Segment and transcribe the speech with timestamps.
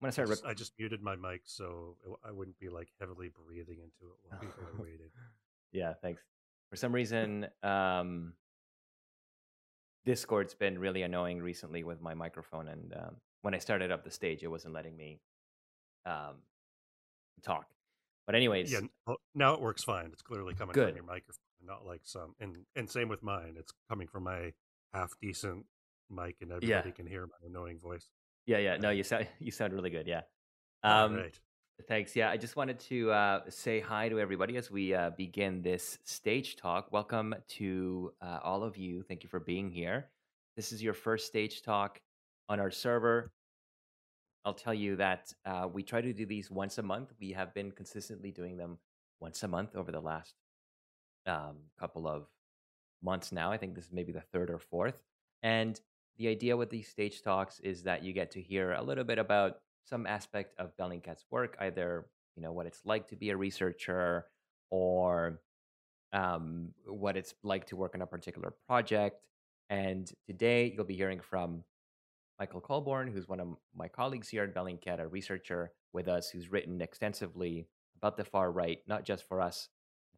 [0.00, 0.28] Gonna I start.
[0.28, 4.12] just Rec- I just muted my mic so I wouldn't be like heavily breathing into
[4.12, 5.10] it while people are waiting.
[5.72, 6.22] yeah, thanks.
[6.70, 8.34] For some reason, um,
[10.04, 14.10] Discord's been really annoying recently with my microphone, and um, when I started up the
[14.10, 15.20] stage, it wasn't letting me
[16.06, 16.36] um,
[17.42, 17.66] talk.
[18.26, 20.10] But anyways, Yeah, oh, now it works fine.
[20.12, 20.88] It's clearly coming Good.
[20.88, 22.34] from your microphone, not like some.
[22.40, 23.54] And and same with mine.
[23.58, 24.52] It's coming from my
[24.92, 25.64] half decent
[26.10, 28.06] mic, and everybody can hear my annoying voice.
[28.48, 28.76] Yeah, yeah.
[28.78, 30.06] No, you sound you sound really good.
[30.06, 30.22] Yeah.
[30.82, 31.38] Um, right.
[31.86, 32.16] Thanks.
[32.16, 35.98] Yeah, I just wanted to uh, say hi to everybody as we uh, begin this
[36.04, 36.90] stage talk.
[36.90, 39.02] Welcome to uh, all of you.
[39.02, 40.06] Thank you for being here.
[40.56, 42.00] This is your first stage talk
[42.48, 43.30] on our server.
[44.44, 47.12] I'll tell you that uh, we try to do these once a month.
[47.20, 48.78] We have been consistently doing them
[49.20, 50.34] once a month over the last
[51.26, 52.26] um, couple of
[53.02, 53.52] months now.
[53.52, 54.96] I think this is maybe the third or fourth.
[55.42, 55.78] And
[56.18, 59.18] the idea with these stage talks is that you get to hear a little bit
[59.18, 63.36] about some aspect of Bellingcat's work, either you know what it's like to be a
[63.36, 64.26] researcher
[64.70, 65.40] or
[66.12, 69.22] um, what it's like to work on a particular project.
[69.70, 71.64] And today you'll be hearing from
[72.38, 76.50] Michael Colborne, who's one of my colleagues here at Bellingcat, a researcher with us who's
[76.50, 79.68] written extensively about the far right, not just for us,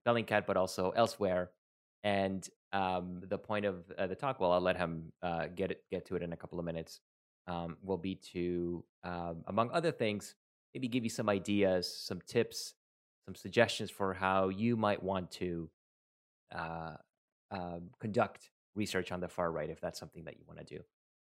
[0.07, 1.51] Bellingcat, but also elsewhere.
[2.03, 5.85] And um, the point of uh, the talk, well, I'll let him uh, get it,
[5.91, 7.01] get to it in a couple of minutes,
[7.47, 10.35] um, will be to, um, among other things,
[10.75, 12.75] maybe give you some ideas, some tips,
[13.27, 15.69] some suggestions for how you might want to
[16.55, 16.95] uh,
[17.51, 20.83] um, conduct research on the far right if that's something that you want to do.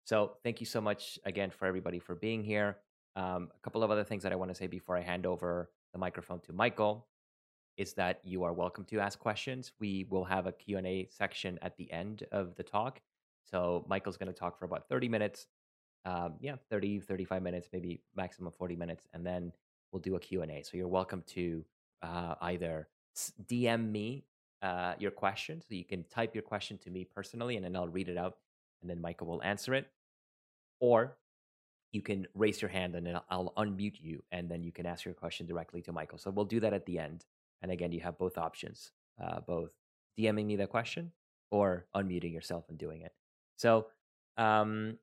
[0.04, 2.78] So thank you so much again for everybody for being here.
[3.16, 5.70] Um, a couple of other things that I want to say before I hand over
[5.92, 7.06] the microphone to Michael
[7.78, 9.72] is that you are welcome to ask questions.
[9.78, 13.00] We will have a Q&A section at the end of the talk.
[13.44, 15.46] So Michael's going to talk for about 30 minutes.
[16.04, 19.06] Um, yeah, 30, 35 minutes, maybe maximum 40 minutes.
[19.14, 19.52] And then
[19.92, 20.62] we'll do a Q&A.
[20.64, 21.64] So you're welcome to
[22.02, 22.88] uh, either
[23.46, 24.24] DM me
[24.60, 25.60] uh, your question.
[25.60, 28.38] So you can type your question to me personally, and then I'll read it out,
[28.80, 29.86] and then Michael will answer it.
[30.80, 31.16] Or
[31.92, 34.86] you can raise your hand, and then I'll I'll unmute you, and then you can
[34.86, 36.18] ask your question directly to Michael.
[36.18, 37.24] So we'll do that at the end.
[37.62, 38.92] And again, you have both options,
[39.22, 39.70] uh, both
[40.18, 41.12] DMing me the question
[41.50, 43.12] or unmuting yourself and doing it.
[43.56, 43.86] So
[44.36, 44.98] um,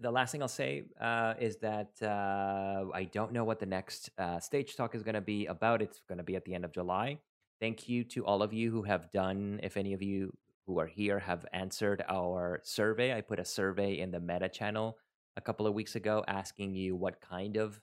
[0.00, 4.10] the last thing I'll say uh, is that uh, I don't know what the next
[4.18, 5.82] uh, stage talk is going to be about.
[5.82, 7.18] It's going to be at the end of July.
[7.60, 10.32] Thank you to all of you who have done, if any of you
[10.66, 13.14] who are here have answered our survey.
[13.14, 14.96] I put a survey in the Meta channel
[15.36, 17.80] a couple of weeks ago asking you what kind of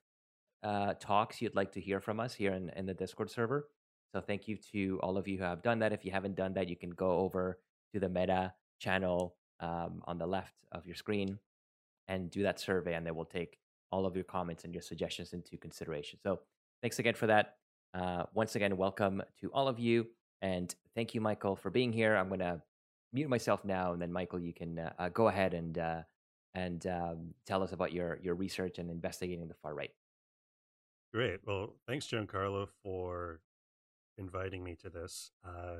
[0.64, 3.68] uh, talks you'd like to hear from us here in, in the Discord server.
[4.14, 5.94] So thank you to all of you who have done that.
[5.94, 7.60] If you haven't done that, you can go over
[7.94, 11.40] to the Meta channel um, on the left of your screen
[12.08, 13.60] and do that survey, and they will take
[13.92, 16.20] all of your comments and your suggestions into consideration.
[16.24, 16.40] So
[16.82, 17.56] thanks again for that.
[17.94, 20.08] Uh, once again, welcome to all of you,
[20.42, 22.16] and thank you, Michael, for being here.
[22.16, 22.62] I'm going to
[23.14, 26.02] mute myself now, and then Michael, you can uh, uh, go ahead and uh,
[26.54, 29.92] and um, tell us about your your research and investigating the far right.
[31.14, 31.40] Great.
[31.46, 33.40] Well, thanks, Giancarlo, for
[34.18, 35.32] inviting me to this.
[35.46, 35.78] Uh,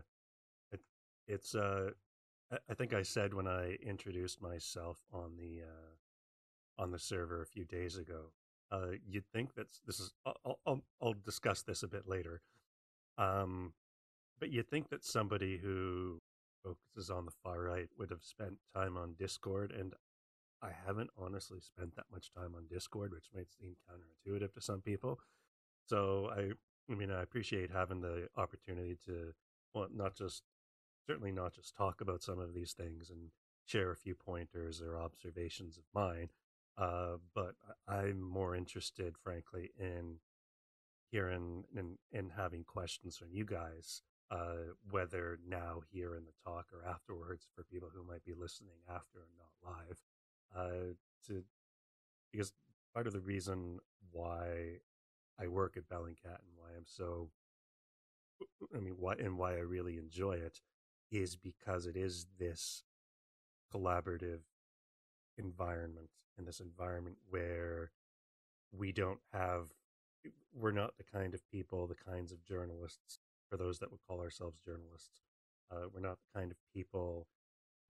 [0.72, 0.82] it,
[1.28, 1.92] it's uh,
[2.70, 7.46] I- think I said when I introduced myself on the uh, on the server a
[7.46, 8.32] few days ago.
[8.72, 10.14] Uh, you'd think that this is.
[10.26, 12.42] I'll, I'll I'll discuss this a bit later.
[13.18, 13.74] Um,
[14.40, 16.22] but you'd think that somebody who
[16.64, 19.94] focuses on the far right would have spent time on Discord, and
[20.62, 24.82] I haven't honestly spent that much time on Discord, which might seem counterintuitive to some
[24.82, 25.20] people.
[25.88, 26.52] So I,
[26.90, 29.34] I mean, I appreciate having the opportunity to,
[29.74, 30.44] well, not just
[31.06, 33.30] certainly not just talk about some of these things and
[33.66, 36.30] share a few pointers or observations of mine,
[36.78, 37.56] uh, but
[37.88, 40.20] I'm more interested, frankly, in
[41.12, 46.68] hearing and, and having questions from you guys, uh, whether now here in the talk
[46.74, 49.98] or afterwards for people who might be listening after and not live,
[50.56, 50.94] uh,
[51.26, 51.44] to
[52.32, 52.54] because
[52.94, 53.80] part of the reason
[54.12, 54.80] why
[55.40, 57.30] I work at Bellingcat and why I'm so,
[58.76, 60.62] I mean, why and why I really enjoy it
[61.12, 62.84] is because it is this
[63.74, 64.42] collaborative
[65.38, 67.92] environment and this environment where
[68.72, 69.68] we don't have
[70.54, 73.20] we're not the kind of people the kinds of journalists
[73.50, 75.22] for those that would call ourselves journalists
[75.72, 77.28] uh, we're not the kind of people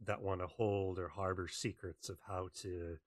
[0.06, 2.98] that want to hold or harbor secrets of how to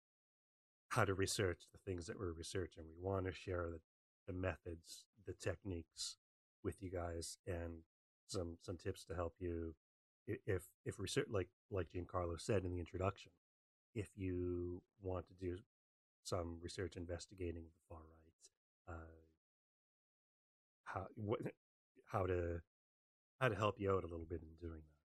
[0.88, 2.82] how to research the things that we're researching.
[2.84, 3.78] We want to share the,
[4.30, 6.16] the methods the techniques
[6.62, 7.82] with you guys and
[8.28, 9.74] some some tips to help you
[10.26, 13.32] if if research like like Giancarlo said in the introduction
[13.94, 15.58] if you want to do
[16.22, 19.20] some research investigating the far right, uh,
[20.84, 21.40] how what
[22.06, 22.60] how to
[23.40, 25.00] how to help you out a little bit in doing that.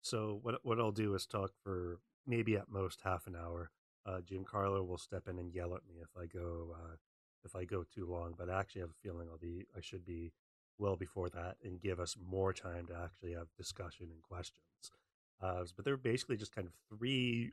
[0.00, 3.70] So what what I'll do is talk for maybe at most half an hour.
[4.06, 6.96] Uh, Giancarlo will step in and yell at me if I go uh,
[7.44, 10.04] if I go too long, but I actually have a feeling I'll be I should
[10.04, 10.32] be
[10.78, 14.64] well before that and give us more time to actually have discussion and questions.
[15.42, 17.52] Uh, but there are basically just kind of three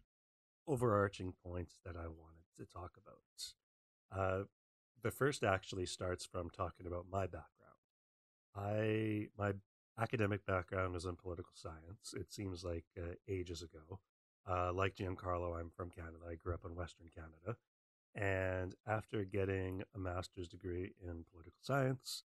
[0.68, 4.20] overarching points that I wanted to talk about.
[4.20, 4.44] Uh,
[5.04, 7.48] the first actually starts from talking about my background.
[8.56, 9.54] I my
[10.00, 12.14] academic background is in political science.
[12.14, 14.00] It seems like uh, ages ago.
[14.50, 16.24] Uh, like Giancarlo, I'm from Canada.
[16.30, 17.58] I grew up in Western Canada.
[18.18, 22.24] And after getting a master's degree in political science,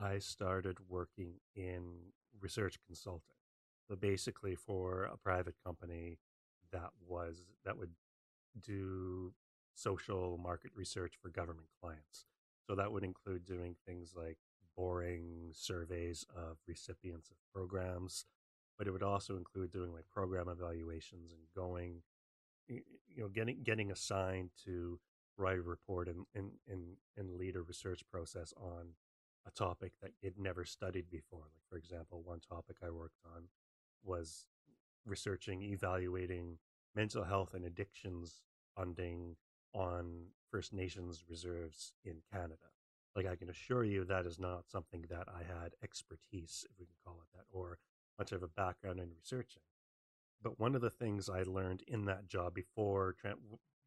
[0.00, 3.36] I started working in research consulting.
[3.86, 6.18] So basically, for a private company
[6.72, 7.90] that was that would
[8.60, 9.34] do
[9.74, 12.24] social market research for government clients.
[12.66, 14.38] So that would include doing things like
[14.76, 18.24] boring surveys of recipients of programs,
[18.78, 22.02] but it would also include doing like program evaluations and going,
[22.66, 22.82] you
[23.18, 24.98] know, getting getting assigned to
[25.36, 28.94] write a report and and and, and lead a research process on
[29.46, 31.44] a topic that you'd never studied before.
[31.52, 33.48] Like for example, one topic I worked on
[34.02, 34.46] was
[35.04, 36.58] researching, evaluating
[36.94, 38.42] mental health and addictions
[38.76, 39.36] funding
[39.72, 42.70] on First Nations reserves in Canada.
[43.16, 46.86] Like I can assure you, that is not something that I had expertise, if we
[46.86, 47.78] can call it that, or
[48.18, 49.62] much of a background in researching.
[50.42, 53.14] But one of the things I learned in that job before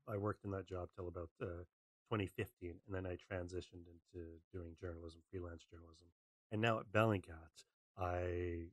[0.10, 1.66] I worked in that job till about uh,
[2.10, 6.08] 2015, and then I transitioned into doing journalism, freelance journalism,
[6.52, 7.66] and now at Bellingcat,
[7.98, 8.68] I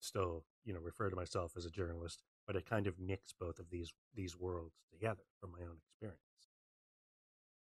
[0.00, 3.58] still, you know, refer to myself as a journalist, but I kind of mix both
[3.58, 6.18] of these these worlds together from my own experience.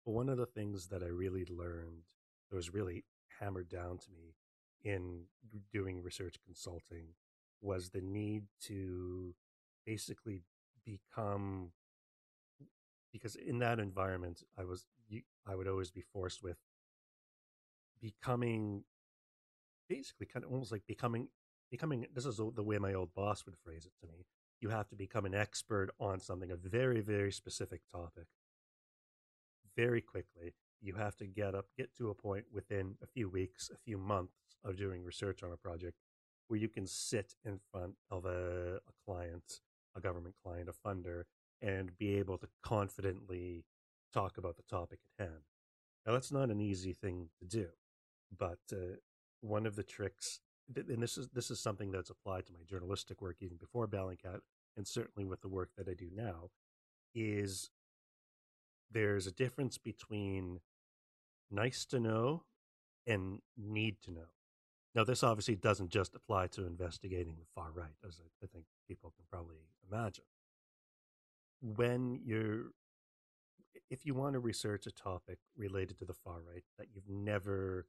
[0.04, 2.04] But one of the things that I really learned
[2.50, 3.04] that was really
[3.40, 4.34] hammered down to me
[4.82, 5.22] in
[5.72, 7.14] doing research consulting
[7.62, 9.34] was the need to
[9.86, 10.42] basically
[10.84, 11.70] become
[13.14, 14.84] because in that environment i was
[15.46, 16.58] i would always be forced with
[18.02, 18.84] becoming
[19.88, 21.28] basically kind of almost like becoming
[21.70, 24.26] becoming this is the way my old boss would phrase it to me
[24.60, 28.26] you have to become an expert on something a very very specific topic.
[29.76, 33.70] Very quickly you have to get up get to a point within a few weeks
[33.72, 35.98] a few months of doing research on a project
[36.48, 39.60] where you can sit in front of a, a client
[39.96, 41.24] a government client a funder
[41.60, 43.64] and be able to confidently
[44.12, 45.42] talk about the topic at hand.
[46.06, 47.68] Now, that's not an easy thing to do,
[48.36, 48.96] but uh,
[49.40, 50.40] one of the tricks,
[50.74, 54.40] and this is this is something that's applied to my journalistic work even before Bellingcat,
[54.76, 56.50] and certainly with the work that I do now,
[57.14, 57.70] is
[58.90, 60.60] there's a difference between
[61.50, 62.44] nice to know
[63.06, 64.28] and need to know.
[64.94, 68.64] Now, this obviously doesn't just apply to investigating the far right, as I, I think
[68.86, 69.56] people can probably
[69.90, 70.24] imagine
[71.64, 72.72] when you're
[73.90, 77.86] if you want to research a topic related to the far right that you've never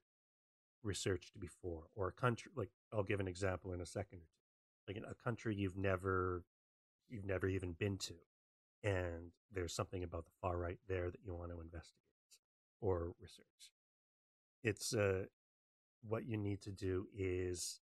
[0.83, 4.87] researched before or a country like I'll give an example in a second or two.
[4.87, 6.45] Like in a country you've never
[7.09, 8.13] you've never even been to
[8.83, 11.99] and there's something about the far right there that you want to investigate
[12.79, 13.71] or research.
[14.63, 15.25] It's uh
[16.07, 17.81] what you need to do is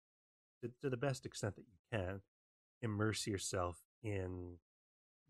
[0.61, 2.21] to, to the best extent that you can
[2.83, 4.57] immerse yourself in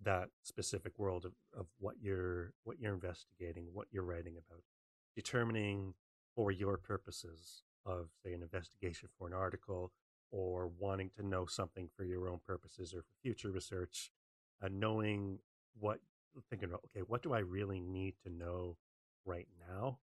[0.04, 4.62] that specific world of, of what you're what you're investigating, what you're writing about,
[5.16, 5.94] determining
[6.34, 9.92] for your purposes of say an investigation for an article
[10.30, 14.10] or wanting to know something for your own purposes or for future research,
[14.62, 15.38] uh, knowing
[15.78, 16.00] what
[16.50, 18.76] thinking about okay, what do I really need to know
[19.24, 19.98] right now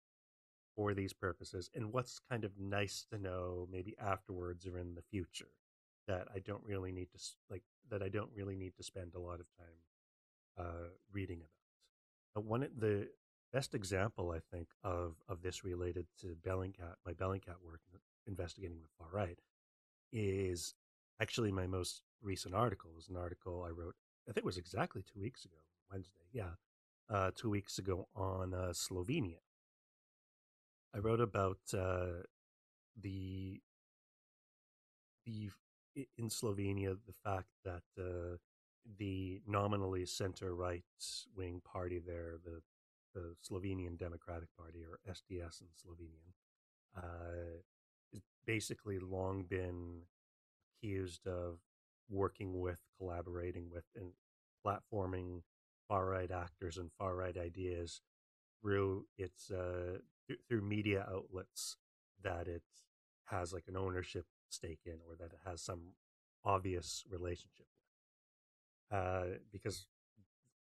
[0.76, 5.02] for these purposes, and what's kind of nice to know maybe afterwards or in the
[5.10, 5.48] future
[6.06, 7.18] that I don't really need to
[7.50, 9.78] like that I don't really need to spend a lot of time
[10.58, 11.50] uh, reading about.
[12.34, 13.08] But one of the
[13.52, 17.80] best example I think of of this related to Bellingcat, my Bellingcat work
[18.26, 19.38] investigating the far right,
[20.12, 20.74] is
[21.20, 22.90] actually my most recent article.
[22.94, 23.94] Was an article I wrote.
[24.28, 25.56] I think it was exactly two weeks ago,
[25.90, 26.26] Wednesday.
[26.32, 26.54] Yeah,
[27.08, 29.40] uh, two weeks ago on uh, Slovenia.
[30.94, 32.24] I wrote about uh,
[33.00, 33.60] the
[35.24, 35.50] the
[35.94, 38.36] in Slovenia the fact that uh,
[38.98, 40.84] the nominally center right
[41.36, 42.60] wing party there, the
[43.14, 46.32] the Slovenian Democratic Party or SDS in Slovenian,
[46.96, 47.60] uh,
[48.12, 50.02] has basically long been
[50.76, 51.58] accused of
[52.08, 54.12] working with, collaborating with, and
[54.66, 55.42] platforming
[55.88, 58.00] far right actors and far right ideas
[58.62, 61.76] through its uh, th- through media outlets
[62.22, 62.62] that it
[63.26, 65.94] has like an ownership stake in or that it has some
[66.44, 67.66] obvious relationship
[68.90, 68.98] with.
[68.98, 69.86] Uh, because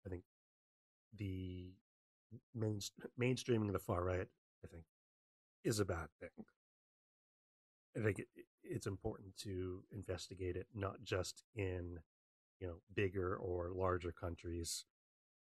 [0.06, 0.24] I think
[1.18, 1.72] the
[2.56, 2.80] main,
[3.20, 4.28] mainstreaming of the far right,
[4.63, 4.86] I think,
[5.63, 6.46] is a bad thing.
[7.96, 8.28] I think it,
[8.63, 12.00] it's important to investigate it not just in
[12.60, 14.86] you know bigger or larger countries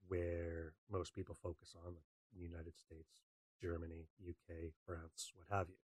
[0.08, 1.93] where most people focus on,
[2.34, 3.22] the United States,
[3.62, 5.75] Germany, UK, France, what have you.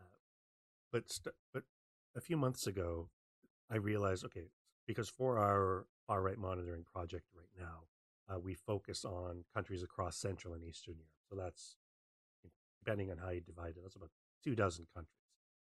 [0.00, 0.18] Uh,
[0.90, 1.64] but st- but
[2.16, 3.10] a few months ago,
[3.70, 4.48] I realized okay,
[4.86, 7.84] because for our far right monitoring project right now,
[8.28, 11.10] uh, we focus on countries across Central and Eastern Europe.
[11.28, 11.76] So that's
[12.84, 14.10] depending on how you divide it, that's about
[14.42, 15.12] two dozen countries.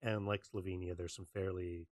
[0.02, 1.88] And like Slovenia, there's some fairly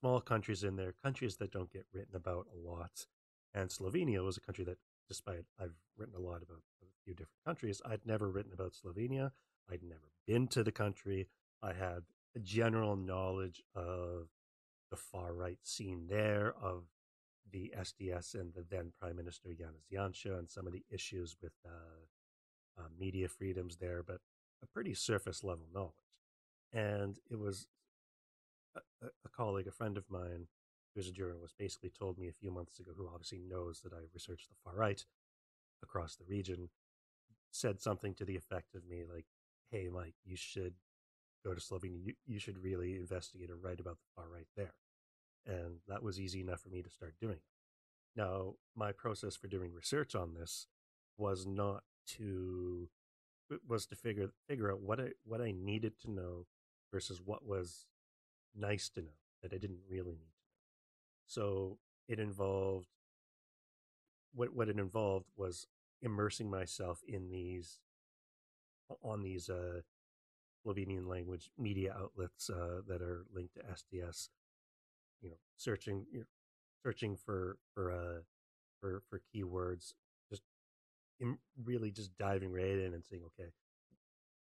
[0.00, 3.06] small countries in there, countries that don't get written about a lot.
[3.54, 4.78] And Slovenia was a country that,
[5.08, 9.30] despite I've written a lot about a few different countries, I'd never written about Slovenia.
[9.70, 11.28] I'd never been to the country.
[11.62, 12.02] I had
[12.38, 14.28] a general knowledge of
[14.90, 16.84] the far right scene there, of
[17.50, 21.52] the SDS and the then Prime Minister Janez Janša, and some of the issues with
[21.66, 24.20] uh, uh, media freedoms there, but
[24.62, 25.92] a pretty surface level knowledge.
[26.72, 27.66] And it was
[28.76, 28.80] a,
[29.24, 30.46] a, colleague, a friend of mine,
[30.94, 34.00] who's a journalist, basically told me a few months ago, who obviously knows that I
[34.12, 35.04] researched the far right
[35.82, 36.68] across the region,
[37.50, 39.26] said something to the effect of me like,
[39.70, 40.74] "Hey, Mike, you should
[41.48, 42.04] go to Slovenia.
[42.04, 44.74] You, you should really investigate and write about the far right there."
[45.46, 47.38] And that was easy enough for me to start doing.
[48.16, 50.66] Now, my process for doing research on this
[51.16, 51.84] was not
[52.16, 52.88] to
[53.66, 56.46] was to figure figure out what I what I needed to know
[56.92, 57.86] versus what was
[58.54, 60.58] nice to know that I didn't really need to know.
[61.26, 61.78] So
[62.08, 62.88] it involved
[64.34, 65.66] what what it involved was
[66.02, 67.80] immersing myself in these
[69.02, 69.80] on these uh,
[70.68, 74.28] Slovenian language media outlets uh, that are linked to SDS.
[75.22, 76.26] You know, searching you know,
[76.82, 78.22] searching for for uh,
[78.80, 79.94] for for keywords,
[80.30, 80.42] just
[81.20, 83.50] in, really just diving right in and saying, okay,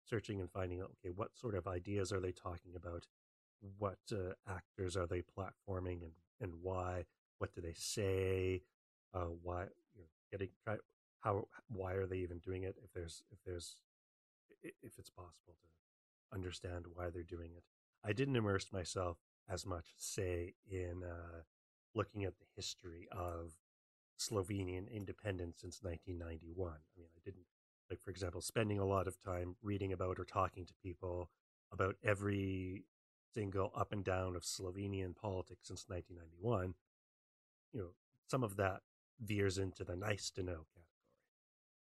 [0.05, 3.07] searching and finding out, okay, what sort of ideas are they talking about?
[3.77, 7.05] what uh, actors are they platforming and and why?
[7.37, 8.63] What do they say?
[9.13, 9.63] Uh, why
[9.95, 10.77] you know, getting try
[11.21, 12.75] how why are they even doing it?
[12.83, 13.75] If there's if there's
[14.63, 15.67] if it's possible to
[16.33, 17.63] understand why they're doing it.
[18.03, 19.17] I didn't immerse myself
[19.49, 21.41] as much, say, in uh,
[21.93, 23.53] looking at the history of
[24.19, 26.71] Slovenian independence since 1991.
[26.71, 27.45] I mean, I didn't,
[27.89, 31.29] like, for example, spending a lot of time reading about or talking to people
[31.71, 32.85] about every
[33.33, 36.73] single up and down of Slovenian politics since 1991,
[37.73, 37.89] you know,
[38.29, 38.81] some of that
[39.19, 40.85] veers into the nice to know category.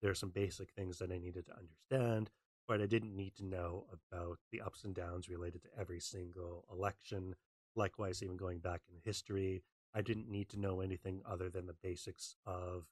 [0.01, 2.31] There are some basic things that I needed to understand,
[2.69, 6.65] but I didn't need to know about the ups and downs related to every single
[6.73, 7.35] election.
[7.75, 9.63] Likewise, even going back in history,
[9.95, 12.87] I didn't need to know anything other than the basics of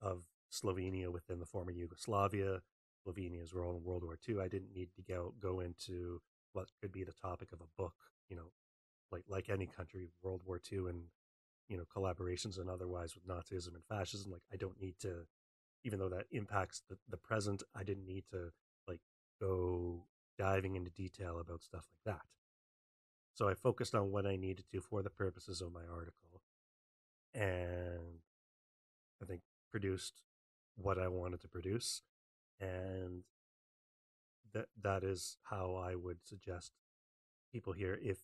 [0.00, 2.60] of Slovenia within the former Yugoslavia,
[3.06, 4.40] Slovenia's role in World War II.
[4.40, 6.20] I didn't need to go go into
[6.52, 7.94] what could be the topic of a book,
[8.28, 8.52] you know,
[9.10, 11.04] like like any country, World War II and
[11.68, 14.32] you know collaborations and otherwise with Nazism and fascism.
[14.32, 15.26] Like I don't need to,
[15.84, 18.52] even though that impacts the, the present, I didn't need to
[18.88, 19.00] like
[19.40, 20.04] go
[20.38, 22.26] diving into detail about stuff like that.
[23.34, 26.42] So I focused on what I needed to for the purposes of my article,
[27.34, 28.20] and
[29.22, 30.20] I think produced
[30.76, 32.02] what I wanted to produce,
[32.60, 33.24] and
[34.52, 36.72] that that is how I would suggest
[37.50, 38.18] people here, if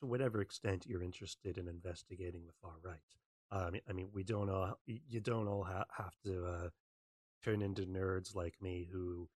[0.00, 3.00] to whatever extent you're interested in investigating the far right.
[3.50, 6.68] Uh, I mean, we don't all you don't all ha- have to uh,
[7.44, 9.28] turn into nerds like me who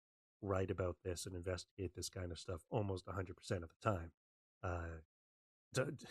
[0.43, 3.31] write about this and investigate this kind of stuff almost 100%
[3.63, 4.11] of the time.
[4.63, 5.01] Uh,
[5.75, 6.03] don't,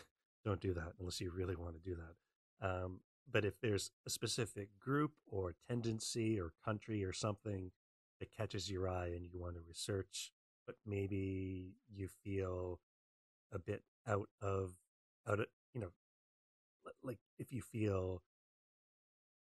[0.46, 2.68] don't do that unless you really want to do that.
[2.68, 3.02] Um,
[3.32, 7.72] but if there's a specific group or tendency or country or something
[8.20, 10.32] that catches your eye and you want to research,
[10.66, 12.80] but maybe you feel
[13.52, 14.74] a bit out of
[15.28, 15.46] out of
[17.04, 18.22] like if you feel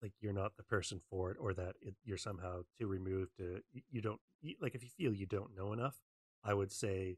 [0.02, 3.62] like you're not the person for it or that it, you're somehow too removed to
[3.90, 4.20] you don't
[4.60, 5.98] like if you feel you don't know enough
[6.44, 7.18] i would say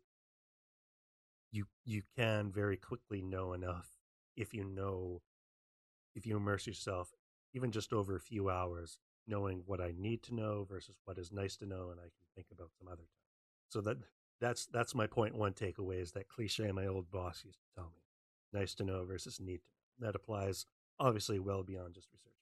[1.52, 3.90] you you can very quickly know enough
[4.36, 5.22] if you know
[6.16, 7.14] if you immerse yourself
[7.54, 11.32] even just over a few hours knowing what I need to know versus what is
[11.32, 13.08] nice to know, and I can think about some other time.
[13.70, 13.98] So that
[14.42, 17.92] that's that's my point one takeaway is that cliche my old boss used to tell
[17.92, 18.02] me.
[18.60, 19.83] Nice to know versus need to know.
[20.00, 20.66] That applies
[21.00, 22.34] obviously well beyond just researching.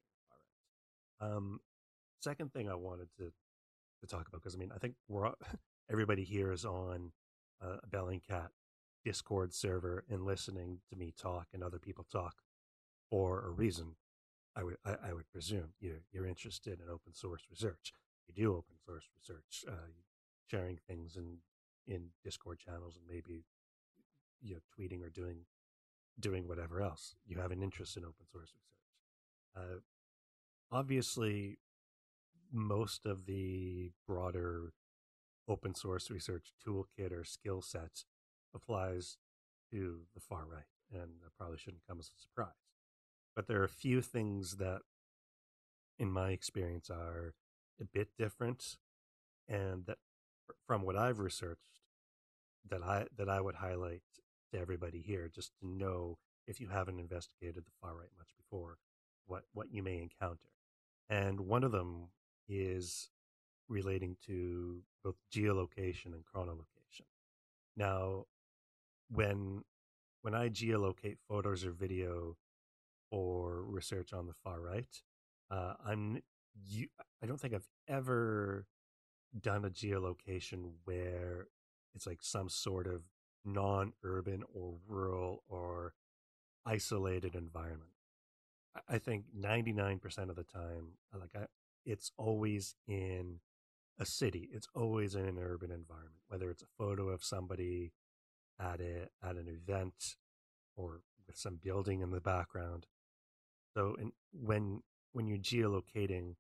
[1.22, 1.36] Right.
[1.36, 1.60] Um,
[2.22, 3.32] second thing I wanted to
[4.02, 5.32] to talk about because I mean I think we're
[5.92, 7.12] everybody here is on
[7.62, 8.50] a Bellingcat
[9.06, 12.36] Discord server and listening to me talk and other people talk
[13.10, 13.96] for a reason.
[14.56, 17.94] I would I, I would presume you're you're interested in open source research.
[18.28, 19.90] You do open source research, uh,
[20.50, 21.38] sharing things in
[21.88, 23.46] in Discord channels and maybe
[24.42, 25.46] you know tweeting or doing
[26.20, 27.16] doing whatever else.
[27.26, 28.76] You have an interest in open source research.
[29.56, 29.80] Uh,
[30.72, 31.60] obviously,
[32.52, 34.74] most of the broader
[35.48, 38.06] open source research toolkit or skill sets
[38.54, 39.18] applies
[39.72, 42.50] to the far right, and that probably shouldn't come as a surprise.
[43.36, 44.82] But there are a few things that,
[45.98, 47.34] in my experience, are
[47.80, 48.78] a bit different,
[49.48, 49.98] and that,
[50.68, 51.80] from what I've researched,
[52.70, 54.04] that I that I would highlight
[54.52, 56.18] to everybody here, just to know
[56.48, 58.78] if you haven't investigated the far right much before,
[59.28, 60.50] what what you may encounter.
[61.10, 62.10] And one of them
[62.48, 63.10] is
[63.68, 67.06] relating to both geolocation and chronolocation.
[67.76, 68.26] Now,
[69.10, 69.64] when
[70.22, 72.38] when I geolocate photos or video
[73.10, 75.02] or research on the far right,
[75.50, 76.22] uh, I'm
[76.68, 76.88] you.
[77.22, 78.66] I don't think I've ever
[79.40, 81.48] done a geolocation where
[81.96, 83.04] it's like some sort of
[83.46, 85.94] non-urban or rural or
[86.66, 87.92] isolated environment.
[88.88, 91.46] I think 99% of the time, uh, like I,
[91.86, 93.40] it's always in
[94.00, 94.50] a city.
[94.54, 97.92] It's always in an urban environment, whether it's a photo of somebody
[98.60, 100.16] at a at an event
[100.76, 102.86] or with some building in the background.
[103.76, 104.82] So, and when
[105.12, 106.36] when you're geolocating,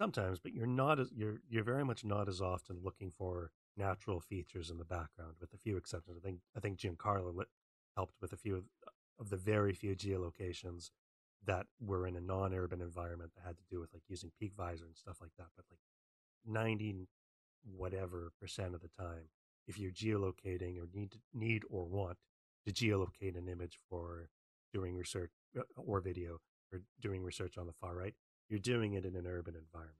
[0.00, 4.20] sometimes, but you're not as you're you're very much not as often looking for natural
[4.20, 6.16] features in the background, with a few exceptions.
[6.16, 7.48] I think I think Giancarlo lit,
[7.96, 8.64] helped with a few of,
[9.18, 10.90] of the very few geolocations
[11.44, 14.96] that were in a non-urban environment that had to do with like using PeakVisor and
[14.96, 15.48] stuff like that.
[15.56, 15.80] But like
[16.46, 17.08] 90
[17.64, 19.28] whatever percent of the time,
[19.66, 22.18] if you're geolocating or need to, need or want
[22.66, 24.28] to geolocate an image for
[24.72, 26.38] doing research uh, or video
[26.72, 28.14] or doing research on the far right,
[28.48, 29.98] you're doing it in an urban environment.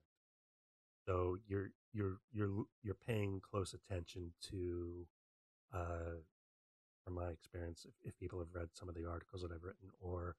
[1.07, 5.07] So you're you're you're you're paying close attention to,
[5.75, 6.21] uh,
[7.05, 9.91] from my experience, if, if people have read some of the articles that I've written,
[10.01, 10.37] or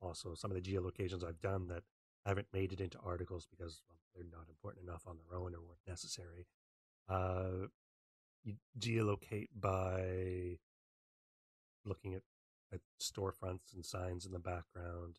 [0.00, 1.82] also some of the geolocations I've done that
[2.26, 5.60] haven't made it into articles because well, they're not important enough on their own or
[5.60, 6.46] weren't necessary.
[7.08, 7.66] Uh,
[8.44, 10.58] you geolocate by
[11.84, 12.22] looking at,
[12.72, 15.16] at storefronts and signs in the background,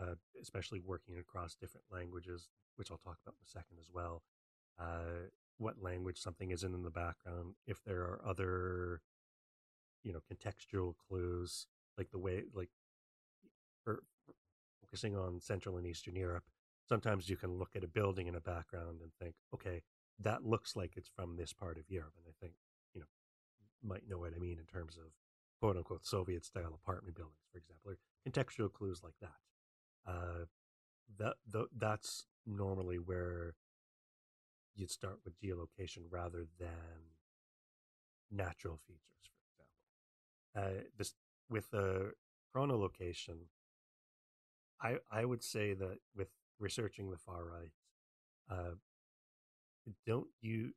[0.00, 4.22] uh, especially working across different languages, which I'll talk about in a second as well.
[4.78, 9.00] Uh, what language something is in in the background, if there are other,
[10.02, 12.68] you know, contextual clues, like the way, like,
[13.82, 14.02] for
[14.82, 16.44] focusing on Central and Eastern Europe,
[16.88, 19.82] sometimes you can look at a building in a background and think, okay,
[20.18, 22.12] that looks like it's from this part of Europe.
[22.18, 22.54] And I think,
[22.94, 23.06] you know,
[23.82, 25.12] might know what I mean in terms of
[25.60, 29.36] quote unquote Soviet style apartment buildings, for example, or contextual clues like that.
[30.06, 30.46] Uh,
[31.18, 33.54] that the, that's normally where
[34.74, 37.10] you'd start with geolocation rather than
[38.30, 39.64] natural features, for
[40.62, 40.80] example.
[40.80, 41.14] Uh, this
[41.48, 42.12] with the
[42.52, 43.48] chronolocation,
[44.80, 47.72] I I would say that with researching the far right,
[48.50, 48.74] uh,
[50.06, 50.72] don't you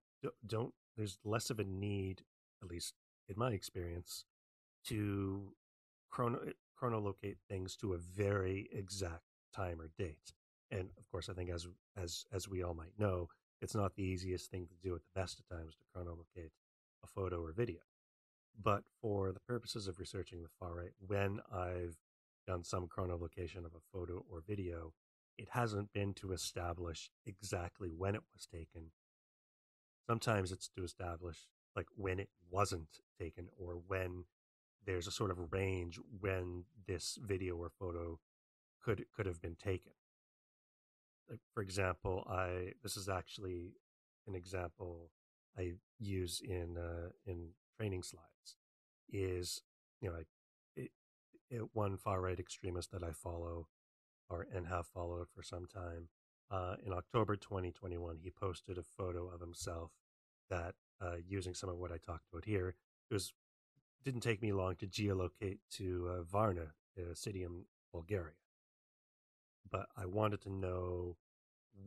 [0.46, 2.24] don't there's less of a need,
[2.62, 2.94] at least
[3.28, 4.26] in my experience,
[4.86, 5.54] to
[6.10, 6.40] chrono
[6.80, 10.34] chronolocate things to a very exact time or date.
[10.72, 13.30] And of course, I think as as as we all might know,
[13.62, 16.52] it's not the easiest thing to do at the best of times to chronolocate
[17.04, 17.80] a photo or video.
[18.62, 21.98] But for the purposes of researching the far right, when I've
[22.46, 24.94] done some chronolocation of a photo or video,
[25.38, 28.92] it hasn't been to establish exactly when it was taken.
[30.08, 32.90] Sometimes it's to establish like when it wasn't
[33.20, 34.26] taken or when
[34.90, 38.20] there's a sort of range when this video or photo
[38.84, 39.92] could could have been taken.
[41.30, 43.74] Like for example, I this is actually
[44.28, 45.12] an example
[45.56, 48.56] I use in uh, in training slides.
[49.12, 49.62] Is
[50.02, 50.28] you know like
[50.76, 50.90] it,
[51.52, 53.68] it, one far right extremist that I follow
[54.28, 56.10] or and have followed for some time.
[56.52, 59.92] Uh, in October 2021, he posted a photo of himself
[60.50, 62.70] that, uh, using some of what I talked about here,
[63.10, 63.34] it was
[64.04, 68.34] didn't take me long to geolocate to uh, Varna, a city in Bulgaria
[69.72, 71.18] but I wanted to know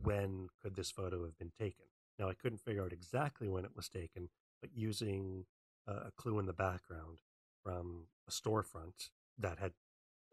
[0.01, 1.85] when could this photo have been taken.
[2.17, 4.29] Now I couldn't figure out exactly when it was taken,
[4.61, 5.45] but using
[5.87, 7.19] uh, a clue in the background
[7.63, 9.73] from a storefront that had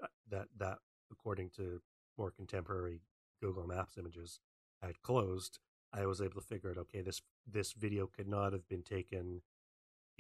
[0.03, 0.79] uh, that that
[1.11, 1.81] according to
[2.19, 3.01] more contemporary
[3.43, 4.41] Google Maps images
[4.83, 5.59] had closed,
[5.93, 9.43] I was able to figure out okay, this this video could not have been taken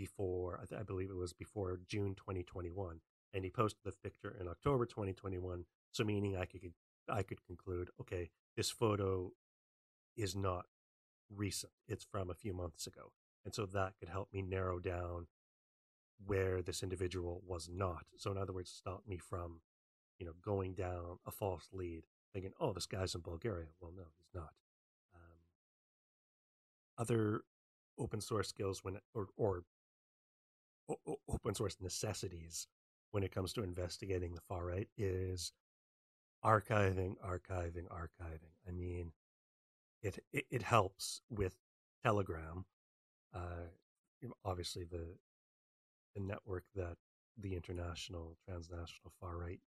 [0.00, 3.00] before I, I believe it was before June 2021,
[3.34, 5.66] and he posted the picture in October 2021.
[5.92, 6.72] So meaning I could
[7.06, 9.32] I could conclude okay, this photo
[10.16, 10.64] is not
[11.28, 13.12] recent; it's from a few months ago,
[13.44, 15.26] and so that could help me narrow down
[16.26, 18.06] where this individual was not.
[18.16, 19.60] So in other words, stop me from
[20.18, 23.68] you know going down a false lead, thinking oh this guy's in Bulgaria.
[23.82, 24.54] Well, no, he's not.
[25.14, 25.40] Um,
[26.96, 27.42] other
[27.98, 29.64] open source skills when or, or
[31.28, 32.66] open source necessities
[33.12, 35.52] when it comes to investigating the far right is
[36.44, 38.54] archiving, archiving, archiving.
[38.66, 39.12] I mean,
[40.02, 41.54] it it, it helps with
[42.02, 42.64] Telegram.
[43.34, 43.68] Uh,
[44.44, 45.16] obviously, the
[46.14, 46.96] the network that
[47.38, 49.60] the international transnational far right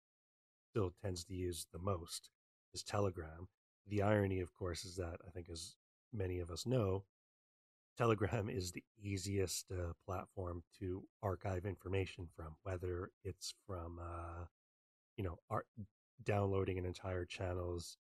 [0.70, 2.30] still tends to use the most
[2.74, 3.48] is Telegram.
[3.88, 5.76] The irony, of course, is that I think, as
[6.12, 7.04] many of us know,
[7.98, 14.44] Telegram is the easiest uh, platform to archive information from, whether it's from, uh,
[15.16, 15.38] you know,
[16.24, 17.98] downloading an entire channel's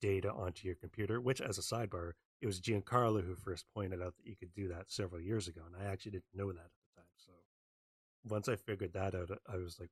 [0.00, 4.14] data onto your computer, which, as a sidebar, it was Giancarlo who first pointed out
[4.16, 5.62] that you could do that several years ago.
[5.66, 7.10] And I actually didn't know that at the time.
[7.16, 7.32] So
[8.24, 9.90] once I figured that out, I was like,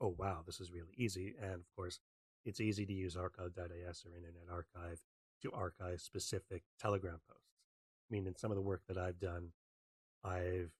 [0.00, 1.34] oh, wow, this is really easy.
[1.40, 2.00] And of course,
[2.46, 5.00] it's easy to use archive.is or Internet Archive
[5.42, 7.57] to archive specific Telegram posts.
[8.10, 9.50] I mean, in some of the work that I've done,
[10.24, 10.72] I've,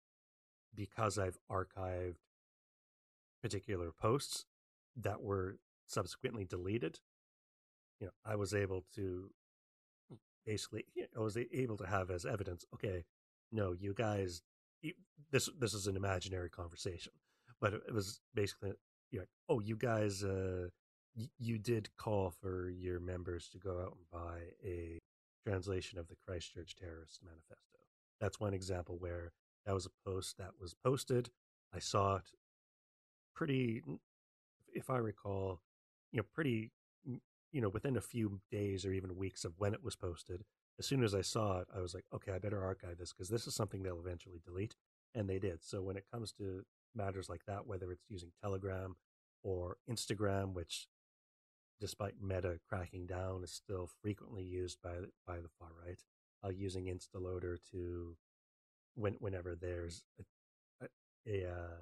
[0.74, 2.16] because I've archived
[3.42, 4.46] particular posts
[4.96, 7.00] that were subsequently deleted,
[8.00, 9.30] you know, I was able to
[10.46, 10.84] basically,
[11.16, 13.04] I was able to have as evidence, okay,
[13.52, 14.42] no, you guys,
[15.30, 17.12] this, this is an imaginary conversation,
[17.60, 18.72] but it was basically,
[19.10, 20.68] you know, oh, you guys, uh,
[21.38, 24.98] you did call for your members to go out and buy a
[25.48, 27.78] translation of the Christchurch Terrorist Manifesto.
[28.20, 29.32] That's one example where
[29.64, 31.30] that was a post that was posted.
[31.74, 32.30] I saw it
[33.34, 33.82] pretty,
[34.72, 35.60] if I recall,
[36.12, 36.72] you know, pretty,
[37.04, 40.44] you know, within a few days or even weeks of when it was posted.
[40.78, 43.28] As soon as I saw it, I was like, okay, I better archive this because
[43.28, 44.76] this is something they'll eventually delete.
[45.14, 45.64] And they did.
[45.64, 48.96] So when it comes to matters like that, whether it's using Telegram
[49.42, 50.86] or Instagram, which
[51.80, 54.94] despite Meta cracking down, is still frequently used by
[55.26, 56.00] by the far right,
[56.44, 58.16] uh, using Instaloader to
[58.94, 61.76] when whenever there's a, a, a uh,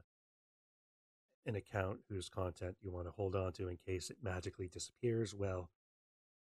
[1.46, 5.34] an account whose content you want to hold on to in case it magically disappears.
[5.34, 5.70] Well,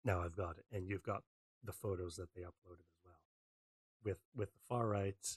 [0.05, 1.23] now I've got it, and you've got
[1.63, 3.21] the photos that they uploaded as well.
[4.05, 5.37] With with the far right,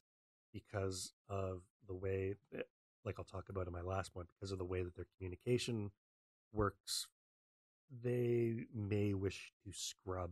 [0.53, 2.67] because of the way, that,
[3.05, 5.91] like I'll talk about in my last point, because of the way that their communication
[6.53, 7.07] works
[8.03, 10.31] they may wish to scrub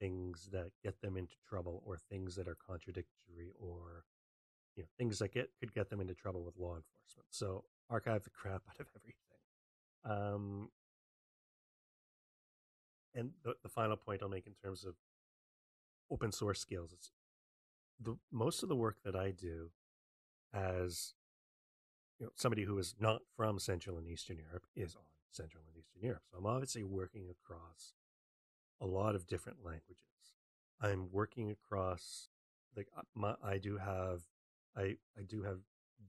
[0.00, 4.04] things that get them into trouble or things that are contradictory or
[4.76, 7.26] you know things that get could get them into trouble with law enforcement.
[7.30, 9.14] So archive the crap out of everything.
[10.04, 10.68] Um
[13.14, 14.94] and the, the final point i'll make in terms of
[16.10, 17.10] open source skills is
[18.00, 19.70] the most of the work that i do
[20.52, 21.14] as
[22.18, 25.02] you know somebody who is not from central and eastern europe is on
[25.34, 26.22] Central and Eastern Europe.
[26.30, 27.94] So I'm obviously working across
[28.80, 30.34] a lot of different languages.
[30.80, 32.28] I'm working across
[32.76, 34.22] like uh, my, I do have
[34.76, 35.58] I I do have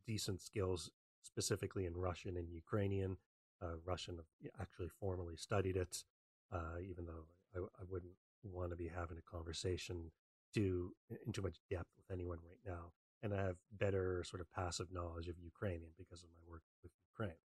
[0.07, 0.89] decent skills
[1.21, 3.17] specifically in Russian and Ukrainian.
[3.61, 4.19] Uh, Russian
[4.59, 6.03] actually formally studied it,
[6.51, 10.11] uh, even though I, I wouldn't want to be having a conversation
[10.53, 10.91] to
[11.25, 12.91] in too much depth with anyone right now.
[13.21, 16.91] And I have better sort of passive knowledge of Ukrainian because of my work with
[17.09, 17.39] Ukraine.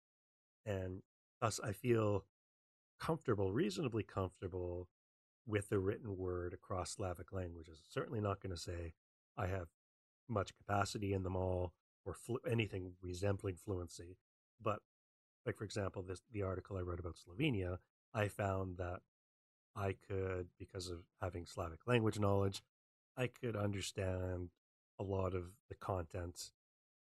[0.66, 1.02] And
[1.40, 2.24] Thus, I feel
[2.98, 4.88] comfortable, reasonably comfortable
[5.46, 7.80] with the written word across Slavic languages.
[7.88, 8.92] Certainly not going to say
[9.36, 9.68] I have
[10.28, 11.72] much capacity in them all
[12.04, 14.18] or flu- anything resembling fluency.
[14.60, 14.80] But,
[15.46, 17.78] like, for example, this, the article I wrote about Slovenia,
[18.12, 19.00] I found that
[19.76, 22.62] I could, because of having Slavic language knowledge,
[23.16, 24.50] I could understand
[24.98, 26.50] a lot of the content.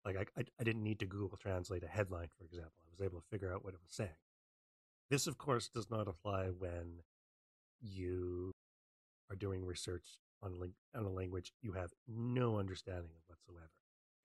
[0.06, 2.84] Like, I, I didn't need to Google Translate a headline, for example.
[2.86, 4.10] I was able to figure out what it was saying.
[5.10, 7.00] This, of course, does not apply when
[7.80, 8.52] you
[9.30, 10.06] are doing research
[10.44, 10.54] on,
[10.96, 13.72] on a language you have no understanding of whatsoever.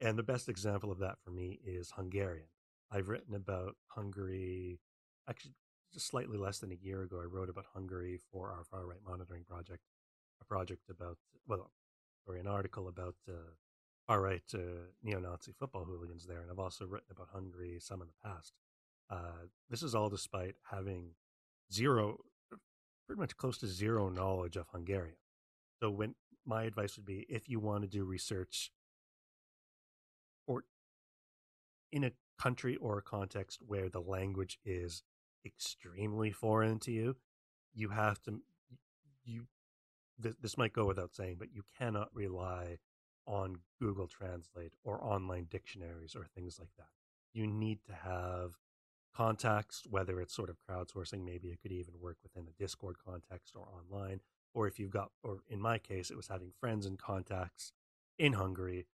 [0.01, 2.49] And the best example of that for me is Hungarian.
[2.90, 4.81] I've written about Hungary,
[5.29, 5.55] actually,
[5.92, 8.99] just slightly less than a year ago, I wrote about Hungary for our far right
[9.07, 9.83] monitoring project,
[10.40, 11.71] a project about, well,
[12.27, 13.55] or an article about uh,
[14.07, 16.40] far right uh, neo Nazi football hooligans there.
[16.40, 18.53] And I've also written about Hungary some in the past.
[19.11, 21.11] Uh, this is all despite having
[21.73, 22.19] zero
[23.07, 25.17] pretty much close to zero knowledge of Hungarian.
[25.81, 26.15] So when
[26.47, 28.73] my advice would be if you want to do research
[30.47, 30.65] or
[31.91, 35.03] in a country or a context where the language is
[35.45, 37.17] extremely foreign to you,
[37.75, 38.41] you have to
[39.25, 39.47] you
[40.19, 42.79] this, this might go without saying, but you cannot rely
[43.27, 46.88] on Google Translate or online dictionaries or things like that.
[47.33, 48.53] You need to have
[49.14, 53.55] context, whether it's sort of crowdsourcing, maybe it could even work within a Discord context
[53.55, 54.20] or online.
[54.55, 57.72] Or if you've got, or in my case, it was having friends and contacts
[58.18, 58.87] in Hungary,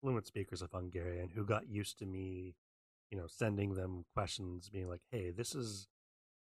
[0.00, 2.56] fluent speakers of Hungarian who got used to me,
[3.10, 5.88] you know, sending them questions, being like, hey, this is,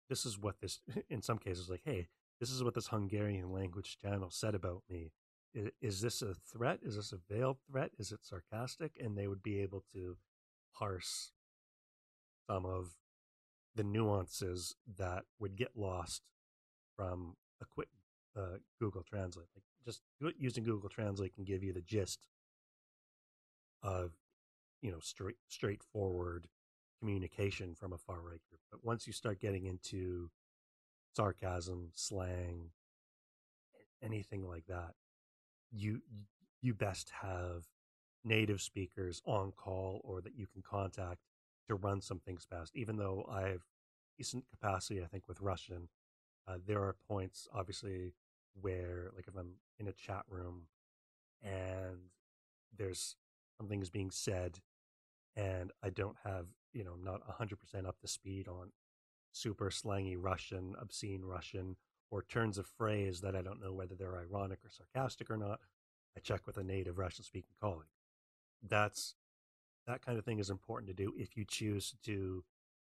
[0.09, 0.79] this is what this,
[1.09, 2.07] in some cases, like, hey,
[2.39, 5.11] this is what this Hungarian language channel said about me.
[5.53, 6.79] Is, is this a threat?
[6.83, 7.91] Is this a veiled threat?
[7.97, 8.93] Is it sarcastic?
[8.99, 10.17] And they would be able to
[10.75, 11.31] parse
[12.49, 12.95] some of
[13.75, 16.23] the nuances that would get lost
[16.95, 17.89] from a quick
[18.37, 19.47] uh, Google Translate.
[19.55, 20.01] Like just
[20.37, 22.27] using Google Translate can give you the gist
[23.83, 24.11] of
[24.81, 26.47] you know straight straightforward
[26.99, 28.61] communication from a far right group.
[28.71, 30.29] But once you start getting into
[31.15, 32.69] sarcasm, slang,
[34.03, 34.93] anything like that,
[35.71, 36.01] you
[36.61, 37.65] you best have
[38.23, 41.21] native speakers on call or that you can contact
[41.71, 42.75] to run some things past.
[42.75, 43.61] Even though I have
[44.17, 45.89] decent capacity, I think with Russian,
[46.47, 48.13] uh, there are points obviously
[48.59, 50.63] where, like, if I'm in a chat room
[51.41, 52.11] and
[52.77, 53.15] there's
[53.57, 54.59] something's being said,
[55.35, 58.71] and I don't have, you know, not hundred percent up to speed on
[59.31, 61.77] super slangy Russian, obscene Russian,
[62.09, 65.61] or turns of phrase that I don't know whether they're ironic or sarcastic or not.
[66.17, 67.87] I check with a native Russian speaking colleague.
[68.61, 69.15] That's
[69.87, 72.43] that kind of thing is important to do if you choose to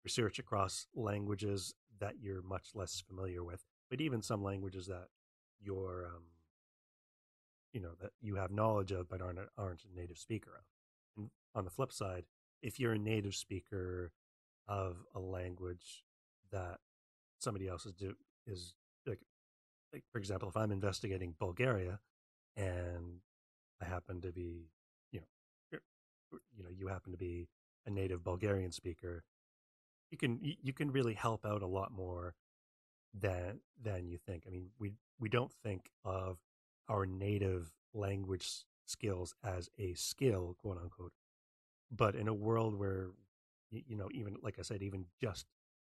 [0.04, 5.08] research across languages that you're much less familiar with, but even some languages that
[5.60, 6.22] you're, um,
[7.72, 10.64] you know, that you have knowledge of but aren't, aren't a native speaker of.
[11.16, 12.24] And on the flip side,
[12.62, 14.12] if you're a native speaker
[14.66, 16.04] of a language
[16.52, 16.78] that
[17.38, 18.14] somebody else is do,
[18.46, 18.74] is
[19.06, 19.20] like,
[19.92, 22.00] like for example, if I'm investigating Bulgaria
[22.56, 23.20] and
[23.80, 24.70] I happen to be
[26.56, 27.48] you know you happen to be
[27.86, 29.24] a native Bulgarian speaker,
[30.10, 32.34] you can you can really help out a lot more
[33.14, 34.44] than than you think.
[34.46, 36.38] I mean, we we don't think of
[36.88, 38.48] our native language
[38.86, 41.12] skills as a skill, quote unquote,
[41.90, 43.10] but in a world where
[43.70, 45.46] you know even like I said, even just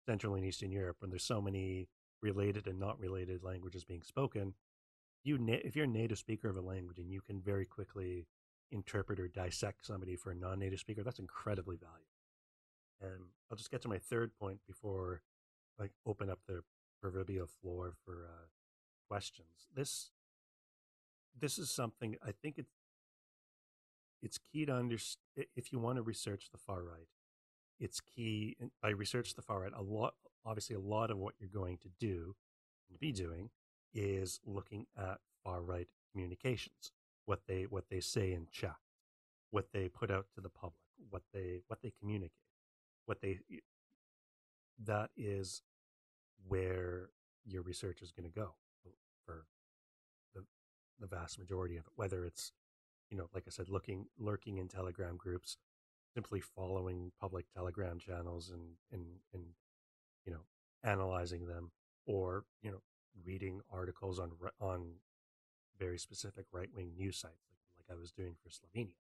[0.07, 1.89] Central and Eastern Europe, when there's so many
[2.23, 4.55] related and not related languages being spoken,
[5.23, 8.27] you if you're a native speaker of a language and you can very quickly
[8.71, 12.05] interpret or dissect somebody for a non-native speaker, that's incredibly valuable.
[13.01, 15.23] And I'll just get to my third point before
[15.81, 16.63] I open up the
[17.01, 18.47] proverbial floor for uh,
[19.09, 19.69] questions.
[19.75, 20.11] This
[21.39, 22.73] this is something I think it's
[24.23, 27.09] it's key to understand if you want to research the far right.
[27.79, 29.73] It's key in, by research the far right.
[29.77, 30.15] A lot,
[30.47, 32.37] obviously, a lot of what you're going to do
[33.01, 33.51] be doing
[33.93, 36.93] is looking at far right communications
[37.27, 38.77] what they what they say in chat,
[39.51, 42.33] what they put out to the public, what they what they communicate,
[43.07, 43.39] what they
[44.83, 45.63] that is
[46.47, 47.11] where
[47.45, 48.55] your research is going to go
[49.25, 49.47] for
[50.35, 50.45] the
[51.01, 51.93] the vast majority of it.
[51.97, 52.53] Whether it's
[53.11, 55.57] you know, like I said, looking lurking in Telegram groups,
[56.15, 59.43] simply following public Telegram channels and and and
[60.27, 60.41] you know
[60.83, 61.71] analyzing them,
[62.07, 62.83] or you know
[63.25, 64.95] reading articles on on
[65.79, 68.95] very specific right wing news sites, like, like I was doing for Slovenia.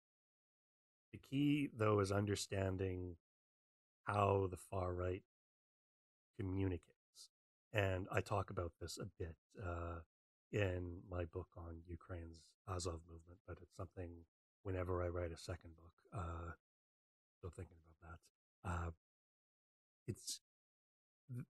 [1.12, 3.16] The key, though, is understanding
[4.04, 5.22] how the far right
[6.38, 7.30] communicates.
[7.72, 10.00] And I talk about this a bit uh,
[10.52, 14.10] in my book on Ukraine's Azov movement, but it's something
[14.62, 16.52] whenever I write a second book, uh,
[17.38, 18.18] still thinking about
[18.64, 18.70] that.
[18.70, 18.90] Uh,
[20.06, 20.40] it's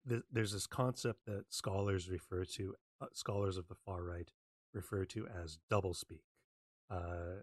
[0.07, 4.31] th- there's this concept that scholars refer to, uh, scholars of the far right
[4.73, 6.23] refer to as doublespeak.
[6.89, 7.41] Uh,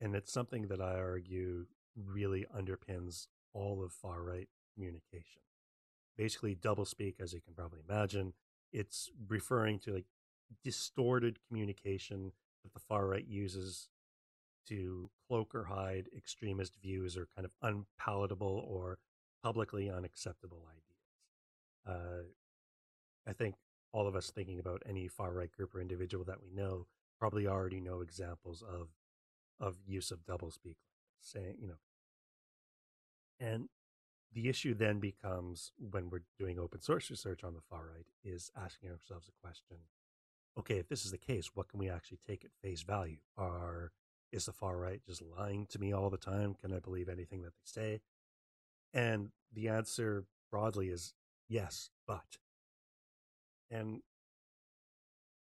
[0.00, 1.66] and it's something that I argue
[1.96, 5.42] really underpins all of far right communication.
[6.16, 8.34] Basically, doublespeak, as you can probably imagine,
[8.72, 10.06] it's referring to like
[10.64, 13.88] distorted communication that the far right uses
[14.68, 18.98] to cloak or hide extremist views or kind of unpalatable or
[19.42, 21.98] publicly unacceptable ideas.
[22.00, 22.22] Uh,
[23.26, 23.54] I think
[23.92, 26.86] all of us thinking about any far right group or individual that we know
[27.18, 28.88] probably already know examples of
[29.60, 30.76] of use of doublespeak
[31.20, 31.78] saying you know
[33.40, 33.68] and
[34.32, 38.50] the issue then becomes when we're doing open source research on the far right is
[38.56, 39.78] asking ourselves a question
[40.58, 43.18] okay if this is the case what can we actually take at face value?
[43.36, 43.92] Are
[44.30, 46.54] is the far right just lying to me all the time?
[46.54, 48.00] Can i believe anything that they say?
[48.92, 51.14] And the answer broadly is
[51.48, 52.38] yes but
[53.70, 54.00] and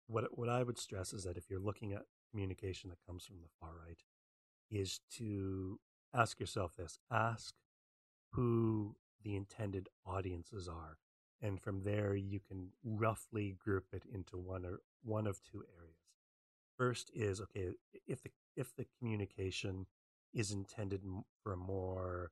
[0.07, 3.37] what what i would stress is that if you're looking at communication that comes from
[3.41, 4.03] the far right
[4.69, 5.79] is to
[6.13, 7.53] ask yourself this ask
[8.33, 10.97] who the intended audiences are
[11.41, 15.95] and from there you can roughly group it into one or one of two areas.
[16.77, 17.71] First is okay
[18.07, 19.85] if the if the communication
[20.33, 21.01] is intended
[21.41, 22.31] for a more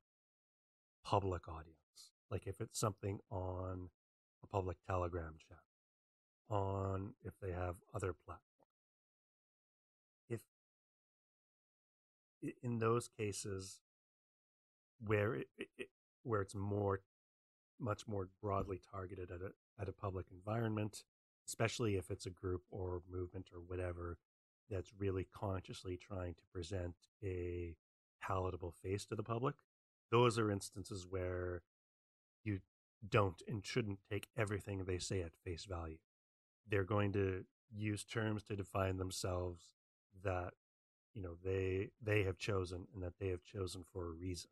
[1.04, 3.89] public audience like if it's something on
[4.43, 5.58] a public telegram chat
[6.50, 8.44] on if they have other platforms
[10.30, 10.42] if
[12.64, 13.82] in those cases
[15.06, 15.90] where it, it,
[16.24, 17.00] where it's more
[17.80, 21.04] much more broadly targeted at a at a public environment,
[21.48, 24.18] especially if it's a group or movement or whatever
[24.70, 27.76] that's really consciously trying to present a
[28.22, 29.56] palatable face to the public.
[30.12, 31.62] Those are instances where
[32.44, 32.60] you
[33.08, 35.98] don't and shouldn't take everything they say at face value.
[36.70, 37.44] They're going to
[37.76, 39.62] use terms to define themselves
[40.24, 40.54] that
[41.14, 44.50] you know they they have chosen and that they have chosen for a reason.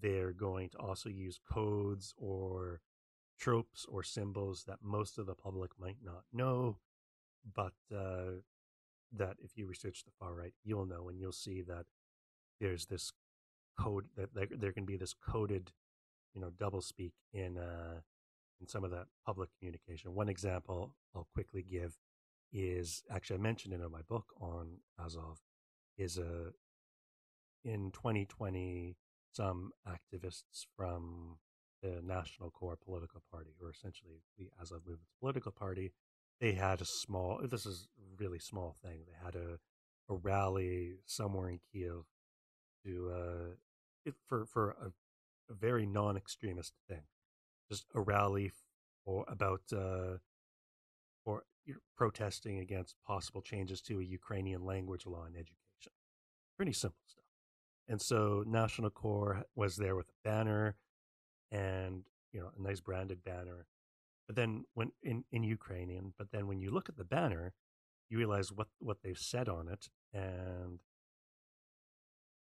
[0.00, 2.80] They're going to also use codes or
[3.38, 6.78] tropes or symbols that most of the public might not know,
[7.54, 8.40] but uh,
[9.12, 11.86] that if you research the far right, you'll know and you'll see that
[12.60, 13.12] there's this
[13.78, 15.72] code that there, there can be this coded,
[16.34, 18.00] you know, double speak in uh,
[18.62, 20.14] in some of that public communication.
[20.14, 21.98] One example I'll quickly give
[22.52, 25.40] is actually I mentioned in my book on Azov
[25.98, 26.50] is a uh,
[27.64, 28.96] in 2020
[29.32, 31.38] some activists from
[31.82, 35.92] the National Corps political party, or essentially the Azov movement's political party,
[36.40, 39.58] they had a small, this is a really small thing, they had a,
[40.08, 42.04] a rally somewhere in Kiev
[42.84, 43.54] to, uh,
[44.04, 44.92] it, for, for a,
[45.50, 47.02] a very non extremist thing,
[47.72, 48.52] just a rally
[49.04, 50.18] for about, uh,
[51.24, 51.42] for
[51.96, 55.94] protesting against possible changes to a Ukrainian language law in education.
[56.58, 57.24] Pretty simple stuff.
[57.88, 60.76] And so National Corps was there with a banner
[61.50, 63.66] and, you know, a nice branded banner.
[64.26, 67.54] But then when in, in Ukrainian, but then when you look at the banner,
[68.10, 70.80] you realize what, what they've said on it and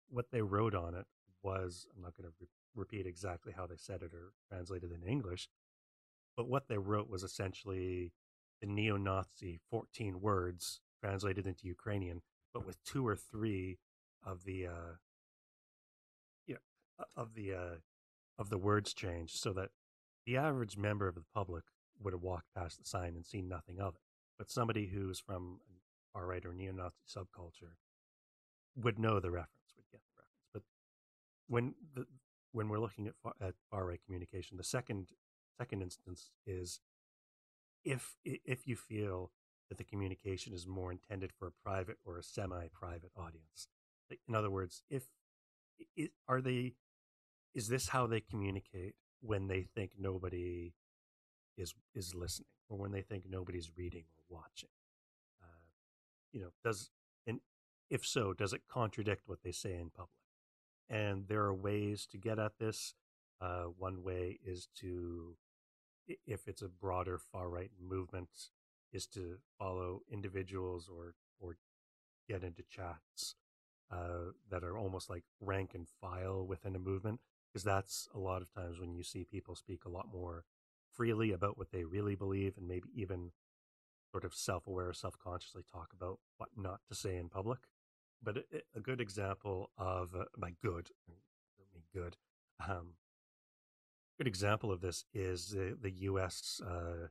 [0.10, 1.08] what they wrote on it
[1.42, 2.36] was, I'm not going to
[2.76, 5.50] repeat exactly how they said it or translated in English,
[6.36, 8.12] but what they wrote was essentially
[8.62, 12.22] the neo Nazi 14 words translated into Ukrainian,
[12.54, 13.78] but with two or three
[14.26, 14.96] of the uh,
[17.16, 17.76] of the uh,
[18.38, 19.70] of the words changed so that
[20.26, 21.64] the average member of the public
[22.02, 24.02] would have walked past the sign and seen nothing of it.
[24.38, 25.60] But somebody who's from
[26.14, 27.76] far right or neo-Nazi subculture
[28.76, 30.48] would know the reference, would get the reference.
[30.54, 30.64] But
[31.48, 32.06] when the
[32.56, 35.10] when we're looking at far, at far right communication, the second
[35.58, 36.80] second instance is
[37.84, 39.32] if if you feel
[39.70, 43.68] that the communication is more intended for a private or a semi-private audience.
[44.28, 45.08] In other words, if
[46.30, 46.76] are they
[47.54, 50.74] is this how they communicate when they think nobody
[51.58, 54.70] is is listening or when they think nobody's reading or watching
[55.42, 55.68] uh,
[56.32, 56.90] you know does
[57.28, 57.40] and
[57.90, 60.25] if so does it contradict what they say in public
[60.90, 62.94] and there are ways to get at this.
[63.42, 65.36] Uh, one way is to
[66.28, 68.30] if it's a broader far right movement
[68.94, 71.58] is to follow individuals or or
[72.28, 73.36] get into chats
[73.92, 77.20] uh, that are almost like rank and file within a movement
[77.52, 80.46] because that's a lot of times when you see people speak a lot more
[80.92, 83.32] freely about what they really believe and maybe even
[84.12, 87.60] sort of self-aware self-consciously talk about what not to say in public
[88.24, 88.38] but
[88.76, 90.90] a, good example of uh, my good
[91.94, 92.18] good
[92.68, 92.94] um,
[94.18, 97.08] good example of this is the, the us uh,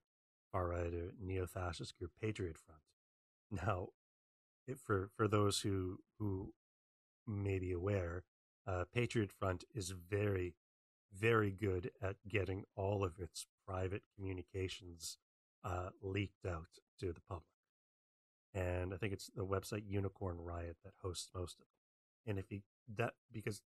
[0.53, 2.81] far-right uh, neo-fascist group patriot front
[3.51, 3.89] now
[4.67, 6.53] it, for for those who who
[7.27, 8.25] may be aware
[8.67, 10.55] uh, Patriot Front is very,
[11.13, 15.19] very good at getting all of its private communications
[15.65, 17.54] uh, leaked out to the public.
[18.55, 21.67] And I think it's the website Unicorn Riot that hosts most of them.
[22.27, 22.61] And if you
[22.97, 23.63] that because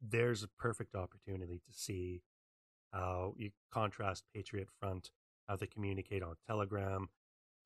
[0.00, 2.22] there's a perfect opportunity to see
[2.92, 5.10] how you contrast Patriot Front,
[5.48, 7.08] how they communicate on Telegram,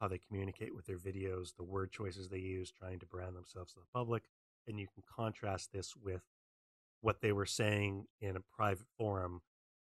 [0.01, 3.73] how they communicate with their videos, the word choices they use, trying to brand themselves
[3.75, 4.25] to the public,
[4.67, 6.23] and you can contrast this with
[7.01, 9.43] what they were saying in a private forum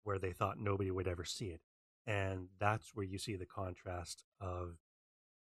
[0.05, 1.61] where they thought nobody would ever see it.
[2.07, 4.77] And that's where you see the contrast of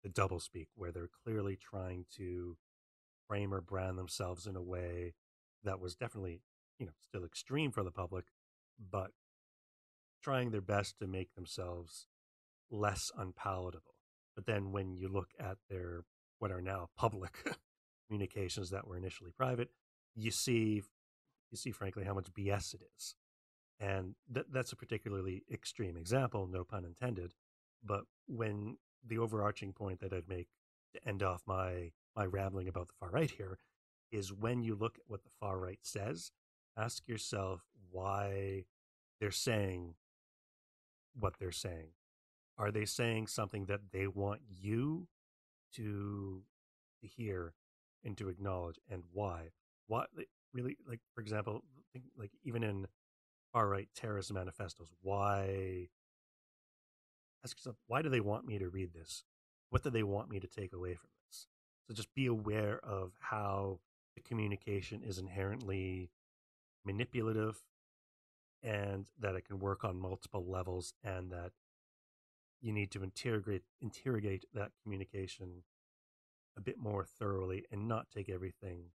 [0.03, 2.57] the doublespeak, where they're clearly trying to
[3.27, 5.13] frame or brand themselves in a way
[5.63, 6.41] that was definitely,
[6.79, 8.25] you know, still extreme for the public,
[8.91, 9.11] but
[10.23, 12.07] trying their best to make themselves
[12.71, 13.95] less unpalatable.
[14.35, 16.03] But then when you look at their
[16.39, 17.57] what are now public
[18.07, 19.69] communications that were initially private,
[20.15, 20.81] you see
[21.51, 23.15] you see frankly how much BS it is.
[23.79, 27.33] And th- that's a particularly extreme example, no pun intended.
[27.83, 30.47] But when the overarching point that I'd make
[30.93, 33.57] to end off my my rambling about the far right here
[34.11, 36.31] is when you look at what the far right says,
[36.77, 38.65] ask yourself why
[39.19, 39.95] they're saying
[41.17, 41.91] what they're saying.
[42.57, 45.07] Are they saying something that they want you
[45.75, 46.43] to
[47.01, 47.53] hear
[48.03, 49.49] and to acknowledge, and why?
[49.87, 50.09] What
[50.53, 51.63] really like, for example,
[52.17, 52.87] like even in
[53.53, 55.89] far right terrorist manifestos, why?
[57.43, 59.23] Ask yourself, why do they want me to read this?
[59.69, 61.47] What do they want me to take away from this?
[61.87, 63.79] So just be aware of how
[64.15, 66.09] the communication is inherently
[66.85, 67.63] manipulative
[68.61, 71.51] and that it can work on multiple levels and that
[72.61, 75.63] you need to interrogate interrogate that communication
[76.57, 78.91] a bit more thoroughly and not take everything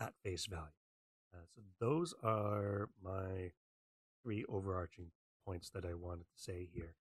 [0.00, 0.64] at face value.
[1.32, 3.52] Uh, so those are my
[4.22, 5.12] three overarching
[5.44, 6.94] points that I wanted to say here.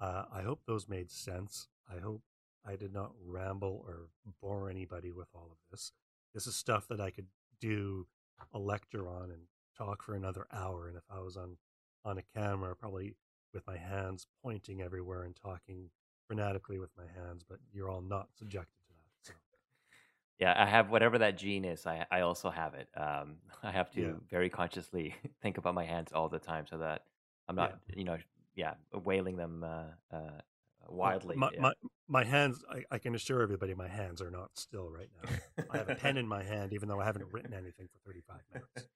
[0.00, 1.68] Uh, I hope those made sense.
[1.90, 2.22] I hope
[2.66, 4.08] I did not ramble or
[4.40, 5.92] bore anybody with all of this.
[6.34, 7.26] This is stuff that I could
[7.60, 8.06] do
[8.52, 9.42] a lecture on and
[9.76, 10.88] talk for another hour.
[10.88, 11.56] And if I was on
[12.04, 13.14] on a camera, probably
[13.54, 15.90] with my hands pointing everywhere and talking
[16.30, 19.26] frenetically with my hands, but you're all not subjected to that.
[19.28, 19.34] So.
[20.38, 21.86] Yeah, I have whatever that gene is.
[21.86, 22.88] I I also have it.
[22.96, 26.78] Um, I have to Yeah, very consciously think about my hands all the time so
[26.78, 27.04] that
[27.48, 27.62] I'm yeah.
[27.62, 28.18] not, you know,
[28.54, 30.40] yeah, wailing them uh, uh,
[30.88, 31.36] wildly.
[31.36, 31.60] my Yeah.
[31.62, 31.72] my
[32.08, 32.62] my hands.
[32.70, 35.64] I, I can assure everybody, my hands are not still right now.
[35.70, 38.36] I have a pen in my hand, even though I haven't written anything for 35
[38.52, 38.88] minutes.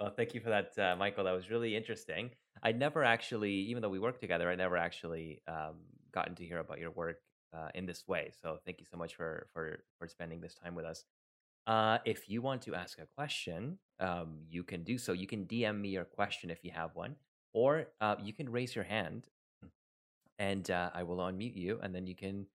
[0.00, 1.24] Well, thank you for that, uh, Michael.
[1.24, 2.30] That was really interesting.
[2.62, 5.76] I never actually, even though we work together, I never actually um,
[6.12, 7.18] gotten to hear about your work
[7.56, 8.32] uh, in this way.
[8.42, 11.04] So thank you so much for for for spending this time with us.
[11.66, 15.12] Uh, if you want to ask a question, um, you can do so.
[15.12, 17.14] You can DM me your question if you have one,
[17.52, 19.28] or uh, you can raise your hand,
[20.38, 22.46] and uh, I will unmute you, and then you can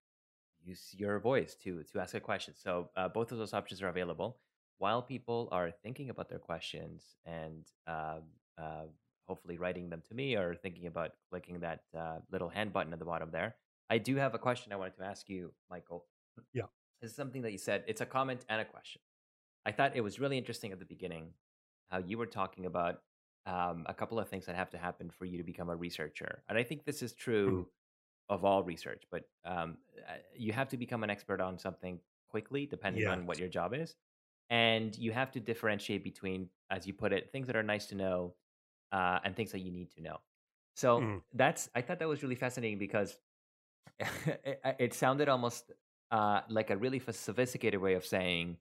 [0.64, 2.54] use your voice to to ask a question.
[2.56, 4.38] So uh, both of those options are available.
[4.78, 8.22] While people are thinking about their questions and um,
[8.56, 8.86] uh,
[9.26, 13.00] hopefully writing them to me or thinking about clicking that uh, little hand button at
[13.00, 13.56] the bottom there,
[13.90, 16.04] I do have a question I wanted to ask you, Michael.
[16.52, 16.68] Yeah.
[17.00, 17.84] This is something that you said.
[17.88, 19.00] It's a comment and a question.
[19.66, 21.30] I thought it was really interesting at the beginning
[21.90, 23.00] how you were talking about
[23.48, 26.44] um, a couple of things that have to happen for you to become a researcher.
[26.48, 27.14] And I think this is
[27.46, 27.64] Mhm.
[27.64, 27.68] true
[28.28, 29.78] of all research, but um,
[30.36, 33.96] you have to become an expert on something quickly, depending on what your job is.
[34.50, 37.94] And you have to differentiate between, as you put it, things that are nice to
[37.94, 38.36] know
[38.92, 40.18] uh, and things that you need to know.
[40.76, 41.22] So Mhm.
[41.34, 43.18] that's, I thought that was really fascinating because
[44.00, 45.72] it, it sounded almost
[46.10, 48.58] uh, like a really sophisticated way of saying,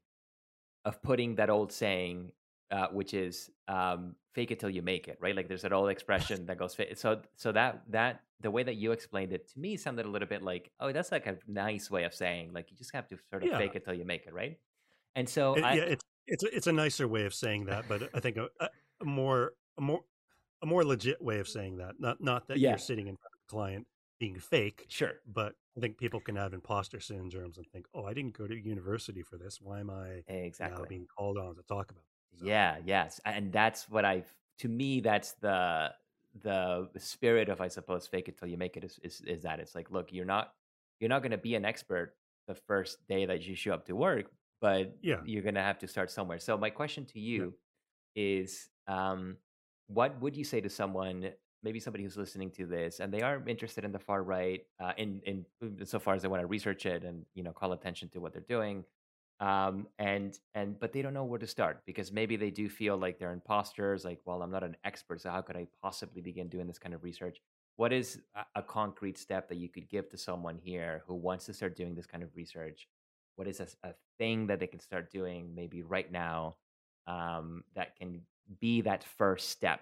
[0.86, 2.32] of putting that old saying,
[2.72, 5.36] uh, which is um, "fake it till you make it," right?
[5.36, 6.76] Like there's that old expression that goes.
[6.96, 10.28] So, so that that the way that you explained it to me sounded a little
[10.28, 13.18] bit like, oh, that's like a nice way of saying, like you just have to
[13.30, 13.58] sort of Yeah.
[13.58, 14.60] fake it till you make it, right?
[15.16, 17.88] And so It, I, yeah, it's it's a, it's a nicer way of saying that,
[17.88, 20.02] but I think a, a more a more
[20.62, 22.00] a more legit way of saying that.
[22.00, 23.88] Not not that yeah, you're sitting in front of a client
[24.20, 28.14] being fake, sure, but I think people can have imposter syndromes and think, "Oh, I
[28.14, 29.62] didn't go to university for this.
[29.62, 30.88] Why am I exactly.
[30.88, 32.04] being called on to talk about?"
[32.34, 34.34] It?" So Yeah, yes, and that's what I've.
[34.60, 35.94] To me, that's the
[36.42, 38.84] the spirit of, I suppose, fake it till you make it.
[38.84, 40.54] Is is, is that it's like, look, you're not
[41.00, 42.16] you're not going to be an expert
[42.48, 45.80] the first day that you show up to work, but yeah, you're going to have
[45.80, 46.40] to start somewhere.
[46.40, 47.54] So my question to yeah, you
[48.16, 49.38] is, um,
[49.88, 51.32] what would you say to someone,
[51.64, 54.94] maybe somebody who's listening to this, and they are interested in the far right, uh,
[54.98, 55.46] in in
[55.86, 58.34] so far as they want to research it and you know call attention to what
[58.34, 58.84] they're doing,
[59.40, 62.98] um and and but they don't know where to start because maybe they do feel
[62.98, 66.50] like they're imposters like well i'm not an expert so how could i possibly begin
[66.50, 67.42] doing this kind of research?
[67.78, 71.46] What is a, a concrete step that you could give to someone here who wants
[71.46, 72.88] to start doing this kind of research?
[73.36, 76.58] What is a thing that they can start doing maybe right now
[77.06, 78.22] um, that can
[78.60, 79.82] be that first step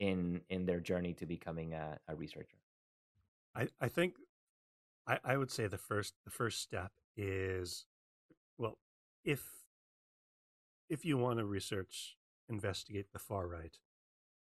[0.00, 2.58] in in their journey to becoming a, a researcher?
[3.54, 4.14] I I think
[5.06, 7.86] I I would say the first the first step is
[9.24, 9.44] if
[10.88, 12.16] if you want to research
[12.48, 13.78] investigate the far right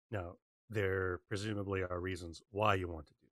[0.09, 0.35] now
[0.69, 3.27] there presumably are reasons why you want to do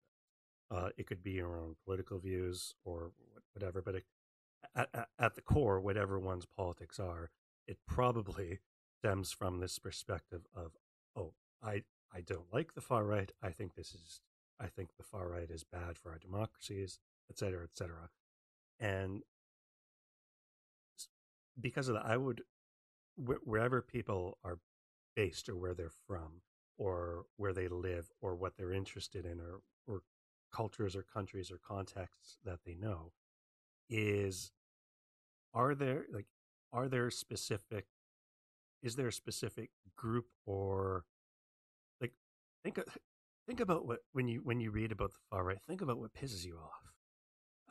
[0.70, 0.76] that.
[0.76, 3.12] Uh, it could be your own political views or
[3.54, 4.04] whatever, but it,
[4.76, 7.30] at, at, the core, whatever one's politics are,
[7.68, 8.60] it probably
[9.00, 10.72] stems from this perspective of,
[11.16, 11.34] oh,
[11.64, 11.84] I
[12.14, 13.32] I don't like the far right.
[13.43, 14.22] I think this is
[14.60, 18.10] I think the far right is bad for our democracies, et cetera, et cetera.
[18.80, 19.24] And
[21.60, 22.43] because of that, I would
[23.18, 24.60] wherever people are
[25.16, 26.41] based or where they're from
[26.78, 30.01] or where they live or what they're interested in or, or
[30.53, 33.12] cultures or countries or contexts that they know
[33.89, 34.51] is
[35.53, 36.28] are there like
[36.74, 37.86] are there specific
[38.84, 41.05] is there a specific group or
[42.01, 42.14] like
[42.64, 42.80] think
[43.47, 46.14] think about what when you when you read about the far right think about what
[46.14, 46.93] pisses you off.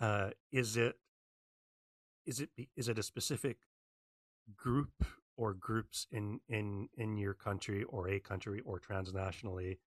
[0.00, 0.96] Uh is it
[2.26, 3.58] is it is it a specific
[4.54, 5.04] group
[5.36, 9.78] or groups in in in your country or a country or transnationally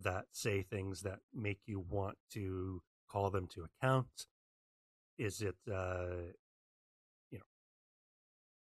[0.00, 4.26] that say things that make you want to call them to account?
[5.18, 6.32] Is it uh
[7.30, 7.44] you know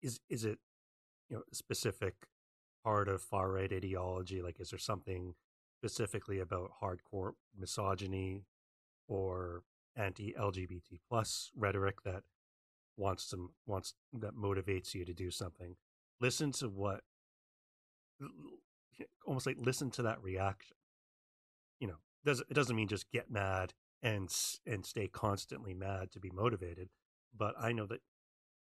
[0.02, 0.58] is is it
[1.28, 2.14] you know a specific
[2.84, 4.42] part of far right ideology?
[4.42, 5.34] Like is there something
[5.78, 8.44] specifically about hardcore misogyny
[9.08, 9.62] or
[9.96, 12.22] anti lgbt plus rhetoric that
[12.96, 15.76] wants to wants that motivates you to do something.
[16.20, 17.02] Listen to what
[19.26, 20.76] almost like listen to that reaction.
[21.80, 24.34] You know does it doesn't mean just get mad and
[24.66, 26.88] and stay constantly mad to be motivated
[27.36, 28.00] but i know that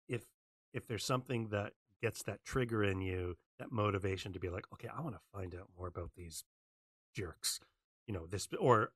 [0.08, 0.26] if
[0.74, 4.90] if there's something that gets that trigger in you that motivation to be like okay
[4.96, 6.44] i want to find out more about these
[7.16, 7.60] jerks
[8.08, 8.92] you know this or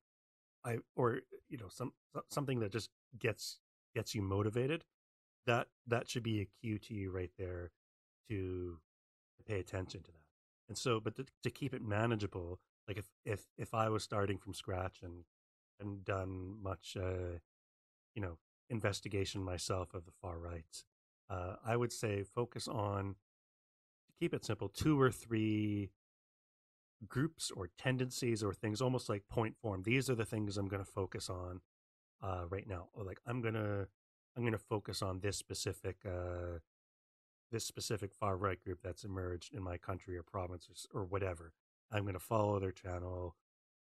[0.64, 1.92] i or you know some
[2.30, 3.58] something that just gets
[3.94, 4.84] gets you motivated
[5.46, 7.70] that that should be a cue to you right there
[8.28, 8.78] to
[9.46, 10.24] pay attention to that.
[10.68, 14.38] And so, but to, to keep it manageable, like if if if I was starting
[14.38, 15.24] from scratch and
[15.80, 17.38] and done much, uh,
[18.14, 18.38] you know,
[18.70, 20.84] investigation myself of the far right,
[21.30, 23.16] uh, I would say focus on
[24.08, 25.90] to keep it simple, two or three
[27.06, 29.82] groups or tendencies or things, almost like point form.
[29.82, 31.60] These are the things I'm going to focus on
[32.22, 32.88] uh, right now.
[32.94, 33.86] Or like I'm gonna
[34.36, 36.58] I'm going to focus on this specific uh,
[37.50, 41.52] this specific far right group that's emerged in my country or province or, or whatever.
[41.90, 43.36] I'm going to follow their channel,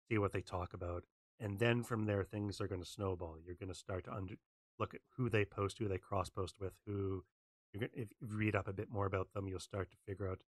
[0.09, 1.05] see what they talk about,
[1.41, 3.39] and then from there things are going to snowball.
[3.45, 4.35] You're going to start to under,
[4.79, 7.25] look at who they post, who they cross post with, who
[7.73, 10.29] you're going if you read up a bit more about them, you'll start to figure
[10.29, 10.43] out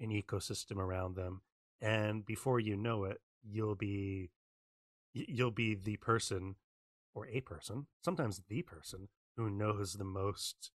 [0.00, 1.42] an ecosystem around them,
[1.80, 4.30] and before you know it, you'll be
[5.12, 6.56] you'll be the person
[7.14, 10.70] or a person, sometimes the person who knows the most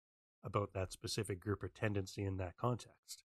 [0.44, 3.24] about that specific group or tendency in that context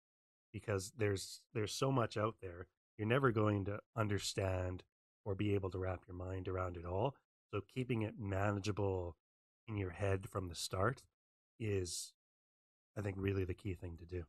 [0.52, 2.68] because there's there's so much out there
[2.98, 4.84] you're never going to understand
[5.26, 7.16] or be able to wrap your mind around it all.
[7.52, 9.16] So keeping it manageable
[9.68, 11.04] in your head from the start
[11.60, 12.14] is
[12.98, 14.24] i think really the key thing to do.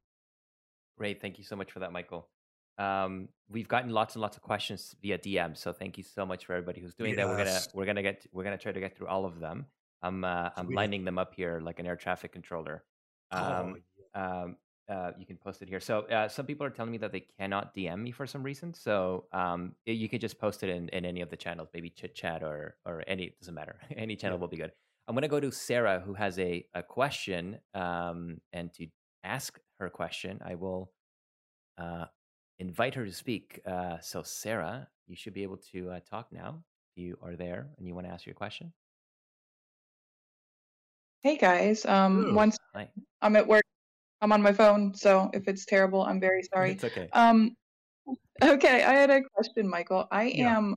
[0.99, 2.29] Great thank you so much for that michael.
[2.79, 6.45] Um, we've gotten lots and lots of questions via dm so thank you so much
[6.47, 7.19] for everybody who's doing yes.
[7.19, 7.29] that.
[7.29, 9.67] We're gonna we're gonna get we're gonna try to get through all of them
[10.03, 12.85] I'm uh, I'm lining them up here like an air traffic controller.
[13.33, 13.77] Oh, um,
[14.15, 14.57] oh, um,
[14.89, 15.79] uh, you can post it here.
[15.79, 18.75] So uh, some people are telling me that they cannot DM me for some reason.
[18.75, 22.15] So um, you can just post it in, in any of the channels, maybe chit
[22.15, 23.77] chat or or any it doesn't matter.
[23.97, 24.41] any channel yeah.
[24.41, 24.73] will be good.
[25.07, 27.59] I'm gonna go to Sarah who has a a question.
[27.75, 28.89] Um, and to
[29.23, 30.91] ask her question, I will
[31.79, 32.07] uh,
[32.59, 33.61] invite her to speak.
[33.65, 36.63] Uh, so Sarah, you should be able to uh, talk now.
[36.91, 38.73] If you are there and you want to ask your question.
[41.23, 42.89] Hey guys, um, once Hi.
[43.21, 43.65] I'm at work,
[44.23, 46.73] I'm on my phone, so if it's terrible, I'm very sorry.
[46.73, 47.09] It's okay.
[47.13, 47.55] Um,
[48.43, 50.07] okay, I had a question, Michael.
[50.11, 50.57] I Yeah.
[50.57, 50.75] am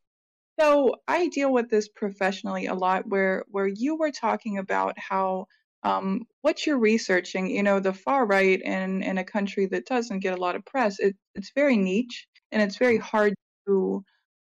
[0.60, 5.46] so I deal with this professionally a lot where where you were talking about how
[5.84, 10.20] um what you're researching, you know, the far right in in a country that doesn't
[10.20, 13.06] get a lot of press, it it's very niche and it's very mm-hmm.
[13.08, 13.34] hard
[13.68, 14.04] to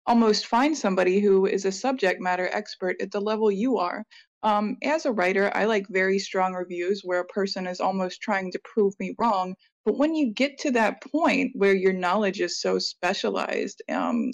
[0.07, 4.05] almost find somebody who is a subject matter expert at the level you are.
[4.43, 8.51] Um, as a writer, I like very strong reviews where a person is almost trying
[8.53, 9.55] to prove me wrong.
[9.84, 14.32] But when you get to that point where your knowledge is so specialized, um,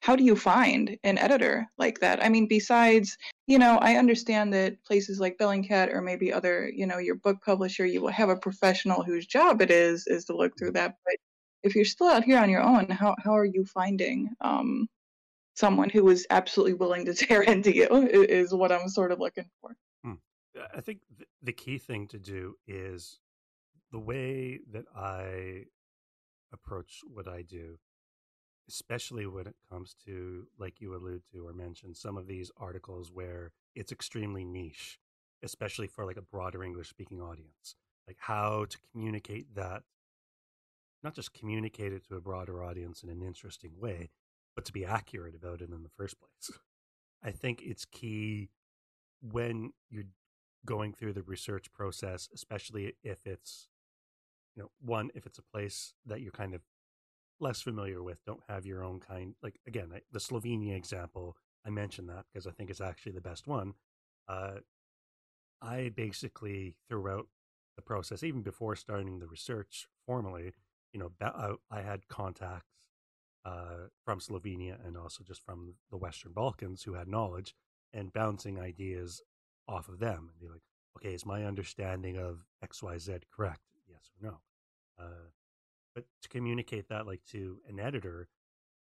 [0.00, 2.22] how do you find an editor like that?
[2.24, 6.86] I mean, besides, you know, I understand that places like Bellingcat or maybe other, you
[6.86, 10.36] know, your book publisher, you will have a professional whose job it is is to
[10.36, 10.94] look through that.
[11.04, 11.16] But
[11.64, 14.86] if you're still out here on your own, how how are you finding um,
[15.58, 19.48] someone who is absolutely willing to tear into you is what I'm sort of looking
[19.60, 19.76] for.
[20.04, 20.14] Hmm.
[20.74, 21.00] I think
[21.42, 23.18] the key thing to do is
[23.90, 25.64] the way that I
[26.52, 27.78] approach what I do
[28.68, 33.10] especially when it comes to, like you allude to or mentioned, some of these articles
[33.10, 34.98] where it's extremely niche,
[35.42, 37.76] especially for like a broader English speaking audience.
[38.06, 39.82] Like how to communicate that,
[41.02, 44.10] not just communicate it to a broader audience in an interesting way,
[44.58, 46.58] but to be accurate about it in the first place.
[47.22, 48.48] I think it's key
[49.22, 50.10] when you're
[50.66, 53.68] going through the research process, especially if it's,
[54.56, 56.62] you know, one, if it's a place that you're kind of
[57.38, 59.36] less familiar with, don't have your own kind.
[59.44, 63.46] Like, again, the Slovenia example, I mentioned that because I think it's actually the best
[63.46, 63.74] one.
[64.26, 64.54] Uh,
[65.62, 67.28] I basically, throughout
[67.76, 70.52] the process, even before starting the research formally,
[70.92, 72.66] you know, I, I had contacts
[73.48, 77.54] uh, from Slovenia and also just from the Western Balkans who had knowledge
[77.94, 79.22] and bouncing ideas
[79.66, 80.62] off of them and be like,
[80.96, 83.62] okay, is my understanding of XYZ correct?
[83.88, 84.38] Yes or no?
[85.02, 85.30] Uh,
[85.94, 88.28] but to communicate that like to an editor,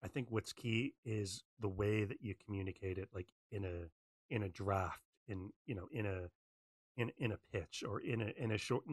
[0.03, 3.89] I think what's key is the way that you communicate it, like in a
[4.29, 6.29] in a draft, in you know, in a
[6.97, 8.83] in in a pitch or in a in a short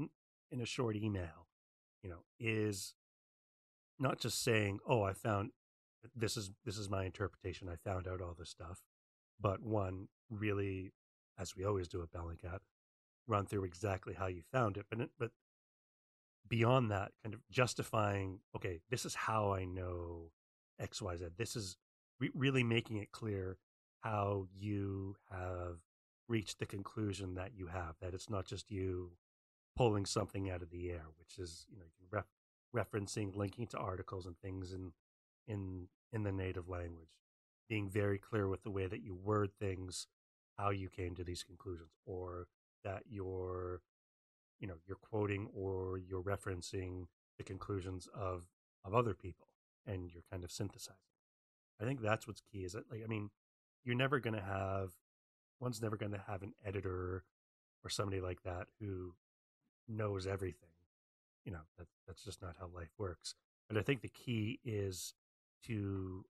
[0.51, 1.49] in a short email,
[2.03, 2.95] you know, is
[3.99, 5.51] not just saying, "Oh, I found
[6.15, 7.69] this is this is my interpretation.
[7.69, 8.83] I found out all this stuff,"
[9.41, 10.93] but one really,
[11.39, 12.61] as we always do at Bellingcat,
[13.27, 14.87] run through exactly how you found it.
[14.91, 15.31] But but
[16.49, 20.31] beyond that, kind of justifying, okay, this is how I know
[20.79, 21.27] X Y Z.
[21.37, 21.77] This is
[22.21, 23.59] re- really making it clear
[24.01, 25.79] how you have
[26.29, 27.97] reached the conclusion that you have.
[28.01, 29.13] That it's not just you
[29.77, 32.27] pulling something out of the air, which is you know ref-
[32.75, 34.93] referencing, linking to articles and things in
[35.47, 37.09] in in the native language,
[37.69, 40.07] being very clear with the way that you word things,
[40.59, 42.47] how you came to these conclusions, or
[42.85, 43.81] that you're
[44.61, 47.07] you know you're quoting or you're referencing
[47.39, 48.47] the conclusions of
[48.85, 49.49] of other people
[49.87, 50.97] and you're kind of synthesizing.
[51.81, 53.31] I think that's what's key is that like i mean
[53.85, 54.93] you're never going to have
[55.61, 57.25] one's never going to have an editor
[57.85, 59.15] or somebody like that who
[59.87, 60.71] knows everything.
[61.45, 63.35] You know that that's just not how life works.
[63.69, 65.15] But i think the key is
[65.67, 66.25] to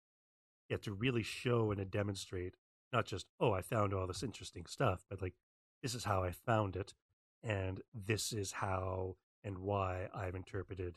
[0.68, 2.54] yeah to really show and to demonstrate
[2.92, 5.34] not just oh i found all this interesting stuff but like
[5.82, 6.94] this is how i found it
[7.42, 10.96] and this is how and why I've interpreted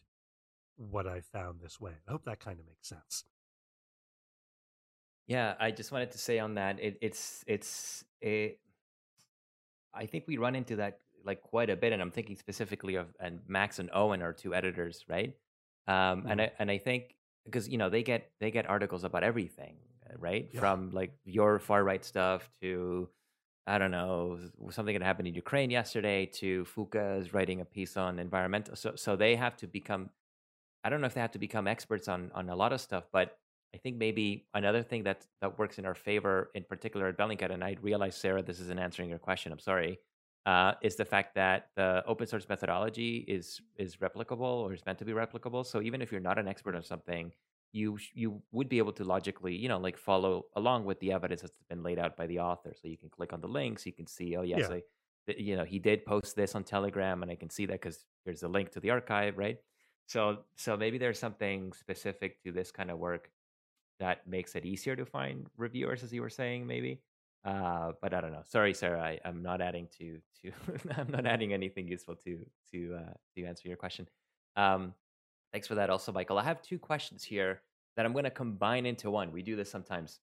[0.78, 1.92] what I found this way.
[2.08, 3.26] I hope that kind of makes sense.
[5.28, 8.56] Yeah, I just wanted to say on that it, it's it's a.
[9.94, 13.08] I think we run into that like quite a bit, and I'm thinking specifically of
[13.20, 15.34] and Max and Owen are two editors, right?
[15.88, 16.28] Um, mm-hmm.
[16.30, 17.16] And I and I think
[17.48, 19.76] because you know they get they get articles about everything,
[20.08, 20.50] uh, right?
[20.52, 20.60] Yeah.
[20.60, 23.10] From like your far right stuff to
[23.70, 24.40] I don't know,
[24.70, 28.78] something that happened in Ukraine yesterday to Foeke's writing a piece on environmental.
[28.78, 30.10] So, so they have to become,
[30.86, 33.04] I don't know if they have to become experts on, on a lot of stuff,
[33.12, 33.38] but
[33.76, 37.52] I think maybe another thing that, that works in our favor, in particular at Bellingcat,
[37.52, 40.00] and I realize, Sarah, this isn't answering your question, I'm sorry,
[40.46, 45.00] uh, is the fact that the open source methodology is, is replicable or is meant
[45.00, 45.66] to be replicable.
[45.66, 47.34] So even if you're not an expert on something,
[47.74, 51.42] you you would be able to logically you know like follow along with the evidence
[51.42, 53.92] that's been laid out by the author so you can click on the links you
[53.92, 54.78] can see oh yes yeah.
[54.78, 58.06] I, you know he did post this on telegram and i can see that because
[58.26, 59.58] there's a link to the archive right
[60.06, 63.30] so so maybe there's something specific to this kind of work
[64.00, 67.02] that makes it easier to find reviewers as you were saying maybe
[67.48, 70.52] uh, but i don't know sorry sarah I, i'm not adding to to
[70.98, 74.08] i'm not adding anything useful to to uh, to answer your question
[74.56, 74.94] um,
[75.52, 76.38] Thanks for that, also, Michael.
[76.38, 77.62] I have two questions here
[77.96, 79.32] that I'm going to combine into one.
[79.32, 80.20] We do this sometimes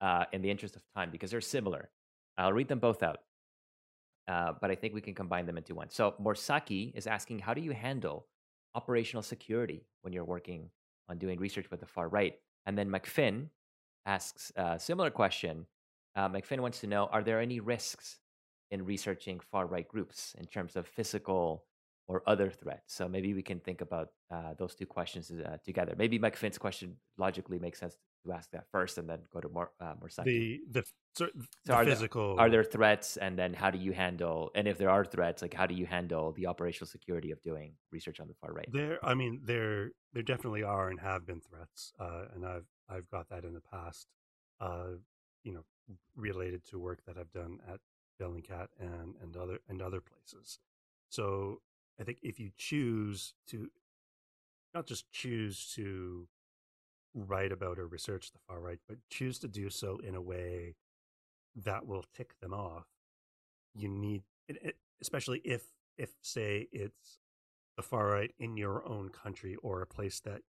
[0.00, 1.90] uh, in the interest of time because they're similar.
[2.36, 3.18] I'll read them both out,
[4.28, 5.90] uh, but I think we can combine them into one.
[5.90, 8.26] So, Morsaki is asking, how do you handle
[8.76, 10.70] operational security when you're working
[11.08, 12.36] on doing research with the far right?
[12.64, 13.48] And then McFinn
[14.06, 15.66] asks a similar question.
[16.18, 18.18] Uh, McFinn wants to know, are there any risks
[18.70, 21.64] in researching far right groups in terms of physical
[22.08, 22.94] or other threats.
[22.94, 25.94] So maybe we can think about uh, those two questions uh, together.
[25.96, 29.70] Maybe McFinn's question logically makes sense to ask that first, and then go to more
[29.78, 32.36] uh, more The the, so, the so are physical.
[32.36, 34.50] There, are there threats, and then how do you handle?
[34.54, 37.74] And if there are threats, like how do you handle the operational security of doing
[37.92, 38.68] research on the far right?
[38.72, 43.08] There, I mean, there there definitely are and have been threats, uh, and I've I've
[43.10, 44.08] got that in the past.
[45.44, 45.64] You know,
[46.16, 47.80] related to work that I've done at
[48.20, 50.58] Bellingcat and and other and other places.
[51.10, 51.60] So
[52.00, 53.70] I think if you choose to
[54.74, 56.28] not just choose to
[57.14, 60.76] write about or research the far right, but choose to do so in a way
[61.56, 62.86] that will tick them off,
[63.74, 64.22] you need,
[65.00, 65.62] especially if,
[65.96, 67.18] if say it's
[67.76, 70.42] the far right in your own country or a place that,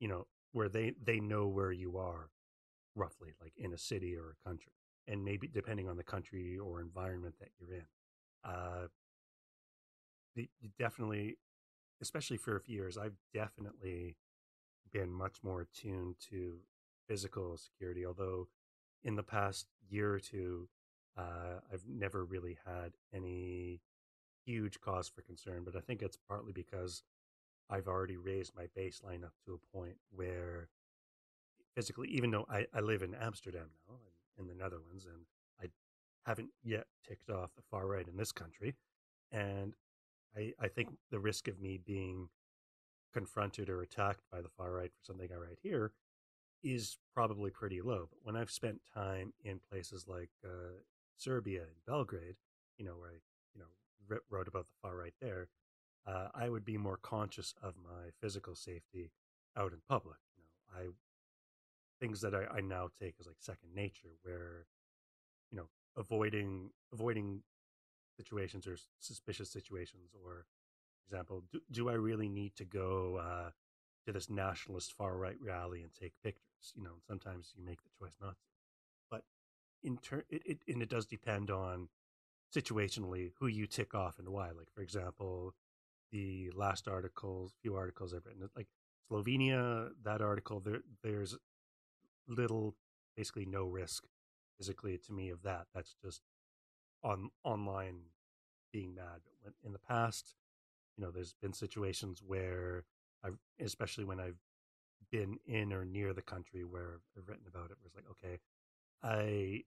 [0.00, 2.28] you know, where they they know where you are
[2.94, 4.72] roughly like in a city or a country
[5.08, 7.84] and maybe depending on the country or environment that you're in
[8.44, 8.86] uh
[10.36, 11.36] the, definitely
[12.00, 14.16] especially for a few years i've definitely
[14.92, 16.56] been much more attuned to
[17.08, 18.48] physical security although
[19.04, 20.68] in the past year or two
[21.16, 23.80] uh, i've never really had any
[24.44, 27.02] huge cause for concern but i think it's partly because
[27.70, 30.68] i've already raised my baseline up to a point where
[31.74, 33.94] physically, even though I, I live in Amsterdam now,
[34.38, 35.24] in the Netherlands, and
[35.60, 35.70] I
[36.28, 38.74] haven't yet ticked off the far right in this country.
[39.30, 39.74] And
[40.36, 42.28] I, I think the risk of me being
[43.12, 45.92] confronted or attacked by the far right for something I write here
[46.62, 48.08] is probably pretty low.
[48.10, 50.80] But when I've spent time in places like uh,
[51.16, 52.36] Serbia and Belgrade,
[52.78, 53.18] you know, where I,
[53.54, 55.48] you know, wrote about the far right there,
[56.06, 59.10] uh, I would be more conscious of my physical safety
[59.56, 60.18] out in public.
[60.36, 60.88] You know, I
[62.02, 64.66] things that I, I now take as like second nature where
[65.52, 67.42] you know avoiding avoiding
[68.16, 70.46] situations or suspicious situations or
[70.98, 73.50] for example do, do i really need to go uh,
[74.06, 76.72] to this nationalist far right rally and take pictures?
[76.74, 78.46] You know sometimes you make the choice not to.
[79.10, 79.22] But
[79.82, 81.88] in turn it, it and it does depend on
[82.56, 84.48] situationally who you tick off and why.
[84.48, 85.54] Like for example
[86.12, 88.68] the last articles few articles i've written like
[89.10, 91.36] slovenia that article there there's
[92.28, 92.76] little,
[93.16, 94.04] basically no risk
[94.56, 95.66] physically to me of that.
[95.74, 96.22] That's just
[97.02, 98.00] on online
[98.72, 99.20] being mad.
[99.42, 100.34] But in the past,
[100.96, 102.84] you know, there's been situations where
[103.24, 104.38] I've, especially when I've
[105.10, 108.40] been in or near the country where I've written about it, where it's like, okay,
[109.02, 109.64] I,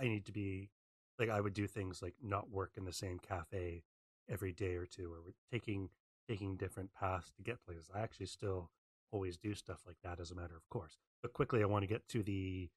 [0.00, 0.70] I need to be
[1.18, 3.82] like, I would do things like not work in the same cafe
[4.30, 5.90] every day or two, or taking
[6.28, 7.88] taking different paths to get places.
[7.94, 8.70] I actually still
[9.10, 10.98] always do stuff like that as a matter of course.
[11.22, 12.68] But quickly, I want to get to the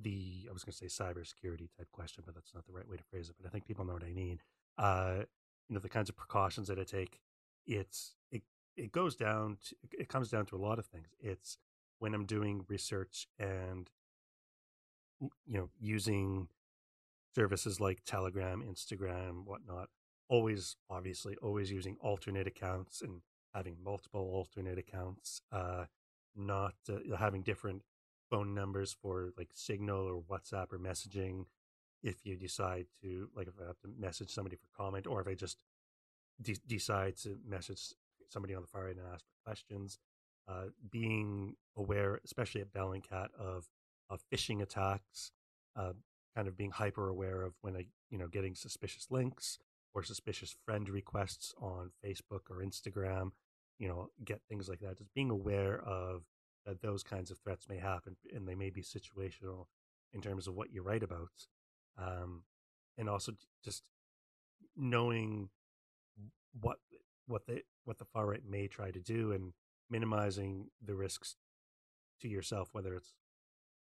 [0.00, 2.96] the I was going to say cybersecurity type question, but that's not the right way
[2.96, 3.36] to phrase it.
[3.40, 4.40] But I think people know what I mean.
[4.76, 5.24] Uh,
[5.68, 7.20] you know, the kinds of precautions that I take.
[7.66, 8.42] It's it
[8.76, 11.08] it goes down to it comes down to a lot of things.
[11.20, 11.58] It's
[11.98, 13.90] when I'm doing research and
[15.20, 16.48] you know using
[17.34, 19.88] services like Telegram, Instagram, whatnot.
[20.28, 23.22] Always, obviously, always using alternate accounts and
[23.54, 25.42] having multiple alternate accounts.
[25.52, 25.84] Uh,
[26.36, 27.82] not uh, having different
[28.30, 31.46] phone numbers for like Signal or WhatsApp or messaging.
[32.02, 35.26] If you decide to, like, if I have to message somebody for comment, or if
[35.26, 35.58] I just
[36.40, 37.92] de- decide to message
[38.28, 39.98] somebody on the far right and ask for questions,
[40.46, 43.68] uh, being aware, especially at Bellingcat, of
[44.08, 45.32] of phishing attacks,
[45.76, 45.92] uh,
[46.36, 49.58] kind of being hyper aware of when I, you know, getting suspicious links
[49.98, 53.30] or suspicious friend requests on Facebook or Instagram
[53.78, 54.98] you know, get things like that.
[54.98, 56.22] Just being aware of
[56.66, 59.66] that those kinds of threats may happen and they may be situational
[60.12, 61.28] in terms of what you write about.
[61.96, 62.42] Um,
[62.96, 63.32] and also
[63.64, 63.84] just
[64.76, 65.50] knowing
[66.60, 66.78] what
[67.26, 69.52] what the what the far right may try to do and
[69.88, 71.36] minimizing the risks
[72.20, 73.14] to yourself, whether it's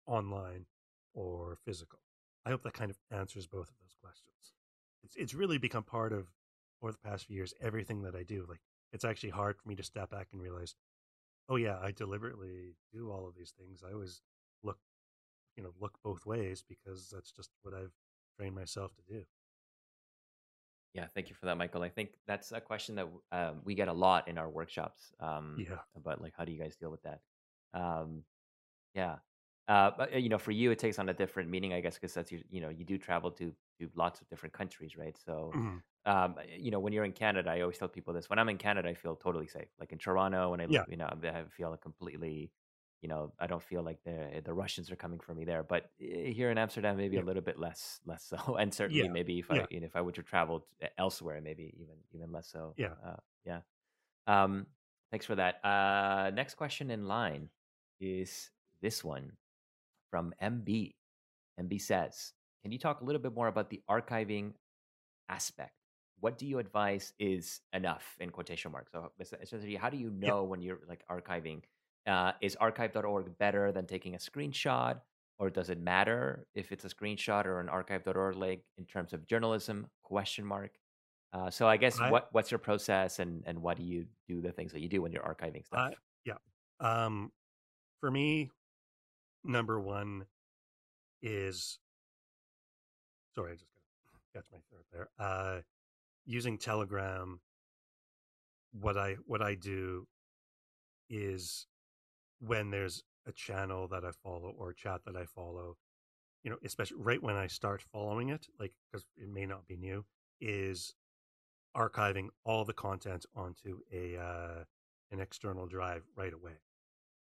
[0.06, 0.66] online
[1.12, 2.00] or physical.
[2.46, 4.53] I hope that kind of answers both of those questions.
[5.04, 6.26] It's it's really become part of
[6.82, 8.46] over the past few years everything that I do.
[8.48, 8.60] Like
[8.92, 10.74] it's actually hard for me to step back and realize,
[11.48, 13.82] oh yeah, I deliberately do all of these things.
[13.86, 14.22] I always
[14.62, 14.78] look,
[15.56, 17.92] you know, look both ways because that's just what I've
[18.38, 19.24] trained myself to do.
[20.94, 21.82] Yeah, thank you for that, Michael.
[21.82, 25.12] I think that's a question that um, we get a lot in our workshops.
[25.18, 25.78] Um, yeah.
[25.96, 27.20] About like, how do you guys deal with that?
[27.74, 28.22] Um,
[28.94, 29.16] yeah.
[29.66, 32.12] Uh, but you know, for you, it takes on a different meaning, I guess, because
[32.14, 32.42] that's you.
[32.50, 35.16] You know, you do travel to to lots of different countries, right?
[35.24, 38.28] So, mm-hmm um, you know, when you're in Canada, I always tell people this.
[38.28, 39.68] When I'm in Canada, I feel totally safe.
[39.80, 40.84] Like in Toronto, when I, yeah.
[40.88, 42.50] you know, I feel completely,
[43.00, 45.62] you know, I don't feel like the the Russians are coming for me there.
[45.62, 47.22] But eh, here in Amsterdam, maybe yeah.
[47.22, 48.56] a little bit less, less so.
[48.60, 49.10] And certainly, yeah.
[49.10, 50.66] maybe if I, you know, if I were to travel
[50.98, 52.74] elsewhere, maybe even even less so.
[52.76, 53.60] Yeah, uh, yeah.
[54.26, 54.66] Um,
[55.10, 55.64] thanks for that.
[55.64, 57.48] Uh, next question in line
[57.98, 58.50] is
[58.82, 59.32] this one
[60.14, 60.94] from MB.
[61.60, 64.52] MB says, "Can you talk a little bit more about the archiving
[65.28, 65.74] aspect
[66.20, 68.92] what do you advise is enough in quotation marks?
[68.92, 70.48] So essentially, how do you know yep.
[70.48, 71.60] when you're like archiving?
[72.06, 75.00] Uh, is archive.org better than taking a screenshot?
[75.38, 79.26] Or does it matter if it's a screenshot or an archive.org link in terms of
[79.26, 79.88] journalism?
[80.02, 80.70] Question mark.
[81.34, 84.40] Uh, so I guess I, what what's your process and and why do you do
[84.40, 85.90] the things that you do when you're archiving stuff?
[85.90, 85.94] I,
[86.24, 86.36] yeah.
[86.80, 87.32] Um,
[88.00, 88.50] for me,
[89.44, 90.26] number one
[91.22, 91.78] is
[93.34, 93.66] sorry, I just
[94.34, 95.08] got catch my throat there.
[95.18, 95.60] Uh,
[96.26, 97.40] using Telegram,
[98.72, 100.06] what I what I do
[101.08, 101.66] is
[102.40, 105.76] when there's a channel that I follow or chat that I follow,
[106.42, 109.76] you know, especially right when I start following it, like because it may not be
[109.76, 110.04] new,
[110.40, 110.94] is
[111.76, 114.64] archiving all the content onto a uh,
[115.10, 116.58] an external drive right away,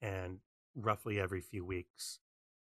[0.02, 0.40] and
[0.76, 2.20] roughly every few weeks,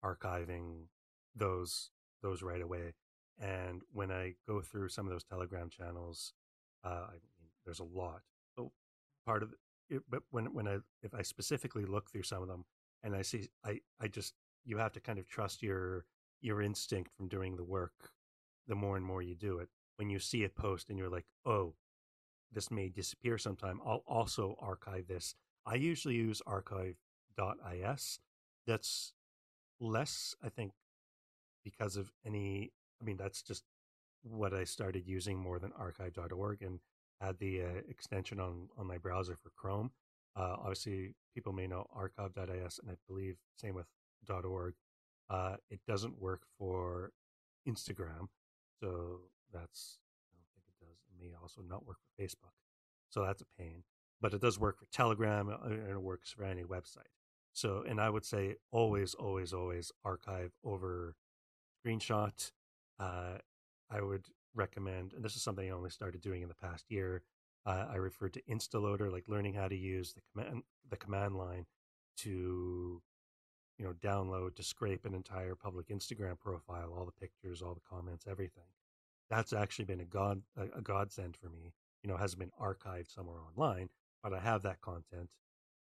[0.05, 0.87] archiving
[1.35, 1.91] those
[2.23, 2.95] those right away.
[3.41, 6.35] And when I go through some of those Telegram channels,
[6.85, 8.21] uh, I mean, there's a lot.
[8.57, 8.73] So
[9.27, 9.55] part of
[9.89, 12.65] it, but when when I if I specifically look through some of them
[13.03, 14.35] and I see I I just
[14.65, 16.05] you have to kind of trust your
[16.41, 18.11] your instinct from doing the work.
[18.69, 21.27] The more and more you do it, when you see a post and you're like,
[21.45, 21.75] oh,
[22.53, 23.81] this may disappear sometime.
[23.85, 25.35] I'll also archive this.
[25.67, 26.43] I usually use
[27.39, 28.19] archive.is.
[28.67, 29.13] That's
[29.81, 30.73] less, I think,
[31.65, 32.73] because of any.
[33.01, 33.65] I mean, that's just
[34.23, 36.79] what I started using more than archive.org and
[37.21, 39.91] had the uh, extension on on my browser for Chrome.
[40.37, 43.87] Uh, obviously, people may know archive.is, and I believe same with
[44.29, 44.75] .org.
[45.29, 47.13] Uh, it doesn't work for
[47.69, 48.29] Instagram,
[48.81, 49.21] so
[49.53, 49.99] that's
[50.31, 50.99] I don't think it does.
[51.09, 52.55] It may also not work for Facebook,
[53.11, 53.85] so that's a pain.
[54.21, 57.11] But it does work for Telegram, uh, and it works for any website.
[57.53, 61.15] So, and I would say always, always, always archive over
[61.85, 62.51] screenshot.
[62.99, 63.39] Uh,
[63.91, 67.23] I would recommend, and this is something I only started doing in the past year.
[67.67, 71.67] Uh, I referred to Instaloader, like learning how to use the command the command line
[72.19, 73.03] to,
[73.79, 77.81] you know, download to scrape an entire public Instagram profile, all the pictures, all the
[77.89, 78.65] comments, everything.
[79.31, 81.75] That's actually been a god a, a godsend for me.
[82.03, 83.91] You know, hasn't been archived somewhere online,
[84.23, 85.31] but I have that content,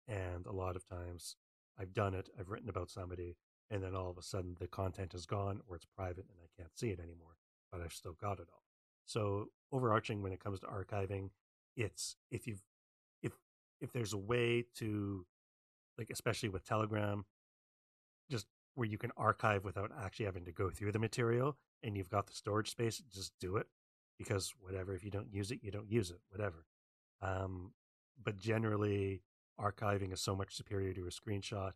[0.08, 1.36] and a lot of times
[1.80, 2.30] I've done it.
[2.40, 3.38] I've written about somebody,
[3.70, 6.62] and then all of a sudden the content is gone or it's private and I
[6.62, 7.38] can't see it anymore,
[7.72, 8.64] but I've still got it all.
[9.06, 11.30] So overarching when it comes to archiving,
[11.76, 12.64] it's if you've
[13.24, 13.34] if
[13.82, 15.26] if there's a way to
[15.98, 17.26] like especially with Telegram,
[18.30, 22.10] just where you can archive without actually having to go through the material and you've
[22.10, 23.68] got the storage space, just do it.
[24.18, 26.66] Because whatever, if you don't use it, you don't use it, whatever.
[27.22, 27.72] Um,
[28.22, 29.22] but generally
[29.60, 31.72] archiving is so much superior to a screenshot.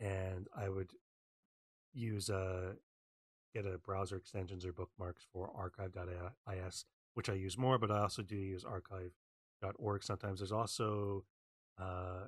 [0.00, 0.92] And I would
[1.92, 2.74] use a
[3.54, 8.22] get a browser extensions or bookmarks for archive.is, which I use more, but I also
[8.22, 10.40] do use archive.org sometimes.
[10.40, 11.24] There's also
[11.80, 12.26] uh,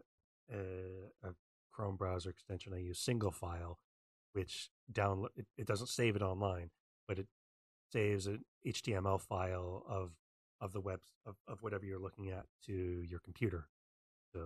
[0.53, 1.31] a, a,
[1.73, 3.77] Chrome browser extension I use, SingleFile,
[4.33, 6.71] which download it, it, doesn't save it online,
[7.07, 7.29] but it
[7.93, 10.11] saves an HTML file of
[10.61, 13.69] of the web of, of whatever you're looking at to your computer.
[14.33, 14.41] So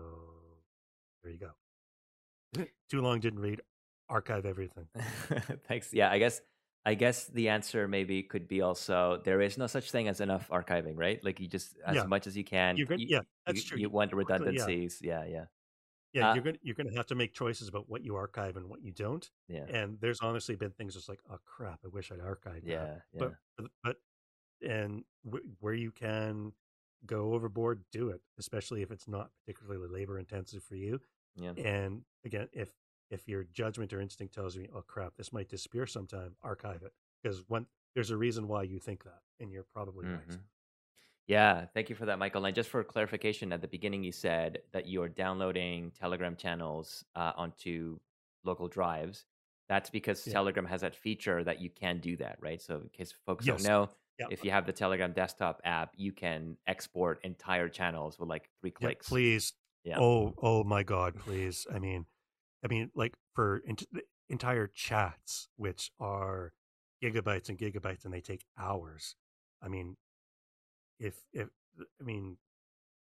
[1.22, 2.64] there you go.
[2.90, 3.60] Too long didn't read.
[4.08, 4.86] Archive everything.
[5.66, 5.92] Thanks.
[5.92, 6.40] Yeah, I guess
[6.86, 10.48] I guess the answer maybe could be also there is no such thing as enough
[10.50, 11.24] archiving, right?
[11.24, 12.04] Like you just as yeah.
[12.04, 12.76] much as you can.
[12.76, 13.78] You're you, yeah, that's you, true.
[13.78, 15.00] You want redundancies.
[15.02, 15.44] Yeah, yeah.
[16.12, 18.56] Yeah, yeah uh, you're gonna you're gonna have to make choices about what you archive
[18.56, 19.28] and what you don't.
[19.48, 19.64] Yeah.
[19.64, 23.02] And there's honestly been things just like, oh crap, I wish I'd archived yeah, that.
[23.14, 23.20] Yeah.
[23.56, 23.96] But but
[24.66, 26.52] and w- where you can
[27.06, 31.00] go overboard, do it, especially if it's not particularly labor intensive for you.
[31.36, 31.52] Yeah.
[31.56, 32.70] And again, if
[33.10, 36.92] if your judgment or instinct tells you, "Oh crap, this might disappear sometime," archive it
[37.22, 40.30] because one there's a reason why you think that, and you're probably mm-hmm.
[40.30, 40.38] right.
[41.26, 42.44] Yeah, thank you for that, Michael.
[42.44, 47.32] And just for clarification, at the beginning you said that you're downloading Telegram channels uh,
[47.36, 47.98] onto
[48.44, 49.24] local drives.
[49.68, 50.34] That's because yeah.
[50.34, 52.60] Telegram has that feature that you can do that, right?
[52.60, 53.62] So, in case folks yes.
[53.62, 53.88] don't know,
[54.18, 54.28] Yep.
[54.30, 58.70] If you have the Telegram desktop app, you can export entire channels with like three
[58.70, 59.08] clicks.
[59.08, 59.54] please.
[59.84, 59.98] Yeah.
[59.98, 61.66] Oh, oh my God, please.
[61.72, 62.06] I mean,
[62.64, 63.86] I mean, like for ent-
[64.28, 66.52] entire chats, which are
[67.02, 69.16] gigabytes and gigabytes, and they take hours.
[69.60, 69.96] I mean,
[70.98, 71.48] if if
[72.00, 72.36] I mean,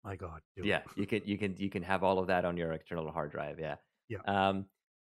[0.03, 0.41] my God.
[0.55, 0.83] yeah, it.
[0.95, 3.59] you can you can you can have all of that on your external hard drive.
[3.59, 3.75] Yeah.
[4.09, 4.19] Yeah.
[4.25, 4.65] Um,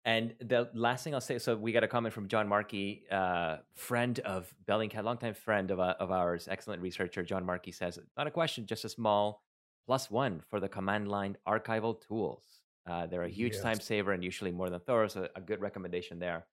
[0.06, 3.58] and the last thing I'll say, so we got a comment from John Markey, uh,
[3.76, 7.22] friend of Bellingcat, longtime friend of, uh, of ours, excellent researcher.
[7.22, 9.43] John Markey says, not a question, just a small
[9.86, 12.43] plus one for the command line archival tools.
[12.89, 13.62] Uh, they're a huge yes.
[13.62, 15.08] time saver and usually more than thorough.
[15.08, 16.45] So a good recommendation there.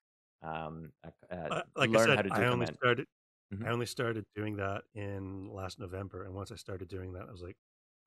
[0.43, 2.77] Um, uh, uh like learn I said, how to do I only command.
[2.77, 3.07] started.
[3.55, 3.65] Mm-hmm.
[3.67, 7.31] I only started doing that in last November, and once I started doing that, I
[7.31, 7.57] was like,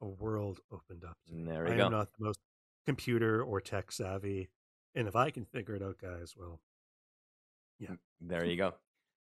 [0.01, 1.15] a world opened up.
[1.31, 1.85] There we I go.
[1.85, 2.39] am not the most
[2.85, 4.49] computer or tech savvy
[4.95, 6.59] and if I can figure it out, guys, well,
[7.79, 7.95] yeah.
[8.21, 8.73] There you go.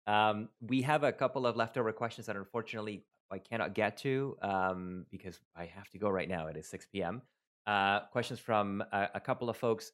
[0.06, 5.06] Um, we have a couple of leftover questions that unfortunately I cannot get to um,
[5.10, 6.48] because I have to go right now.
[6.48, 7.22] It is 6 p.m.
[7.66, 9.92] Uh, questions from a, a, couple of folks.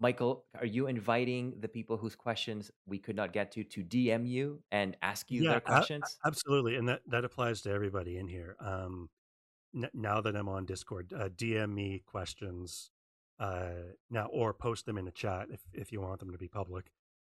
[0.00, 4.26] Michael, are you inviting the people whose questions we could not get to to DM
[4.28, 6.04] you and ask you yeah, their questions?
[6.24, 8.54] A- absolutely, and that that applies to everybody in here.
[8.60, 9.10] Um,
[9.74, 12.92] n- now that I'm on Discord, uh, DM me questions
[13.38, 13.70] uh,
[14.10, 16.90] now or post them in the chat if if you want them to be public,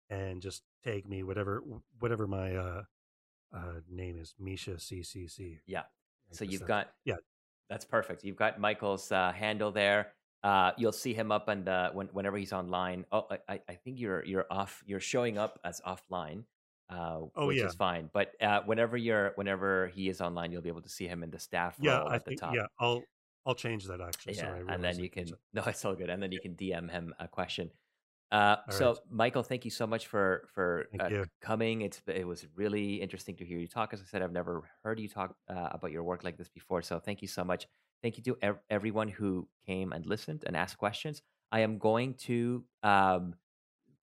[0.10, 1.64] and just tag me whatever
[2.00, 2.84] whatever my uh,
[3.56, 5.60] uh, name is Misha CCC.
[5.66, 5.84] Yeah.
[6.32, 7.16] So you've that's got yeah
[7.70, 8.24] that's perfect.
[8.24, 10.14] You've got Michael's uh, handle there.
[10.44, 13.06] Uh, you'll see him up on the when, whenever he's online.
[13.12, 14.84] Oh, I, I think you're you're off.
[14.86, 16.44] You're showing up as offline,
[16.90, 18.10] uh, oh which yeah is fine.
[18.14, 21.32] But uh, whenever you're whenever he is online, you'll be able to see him in
[21.32, 22.54] the staff yeah role I at the think top.
[22.56, 23.04] yeah I'll
[23.48, 24.36] I'll change that actually.
[24.36, 25.34] Yeah, Sorry, and then you can it.
[25.54, 26.10] no, it's all good.
[26.10, 27.72] And then you can DM him a question.
[28.30, 31.82] Uh, All right, so Michael, thank you so much for for uh, coming.
[31.82, 33.94] It's it was really interesting to hear you talk.
[33.94, 36.82] As I said, I've never heard you talk uh, about your work like this before.
[36.82, 37.68] So thank you so much.
[38.04, 41.22] Thank you to ev- everyone who came and listened and asked questions.
[41.54, 43.36] I am going to um,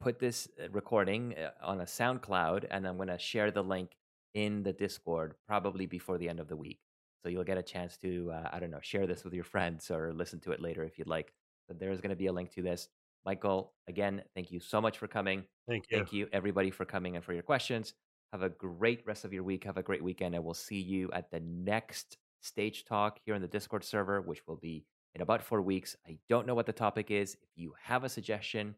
[0.01, 3.91] put this uh, recording uh, on a SoundCloud, and I'm going to share the link
[4.33, 6.79] in the Discord probably before the end of the week.
[7.25, 9.91] So you'll get a chance to, uh, I don't know, share this with your friends
[9.91, 11.33] or listen to it later if you'd like.
[11.67, 12.91] But there's going to be a link to this.
[13.25, 15.45] Michael, again, thank you so much for coming.
[15.67, 15.97] Thank you.
[15.97, 17.95] Thank you, everybody, for coming and for your questions.
[18.33, 19.65] Have a great rest of your week.
[19.65, 23.41] Have a great weekend, and we'll see you at the next stage talk here on
[23.41, 25.97] the Discord server, which will be in about four weeks.
[26.07, 27.39] I don't know what the topic is.
[27.41, 28.75] If you have a suggestion,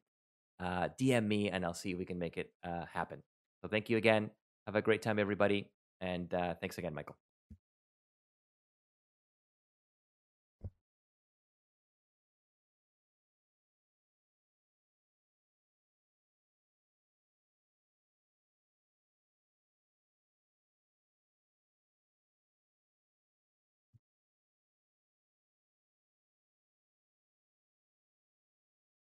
[0.61, 3.25] uh, DM me, and I'll see if we can make it uh, happen.
[3.63, 4.31] So thank you again.
[4.67, 5.69] Have a great time, everybody,
[6.01, 7.17] and uh, thanks again, Michael.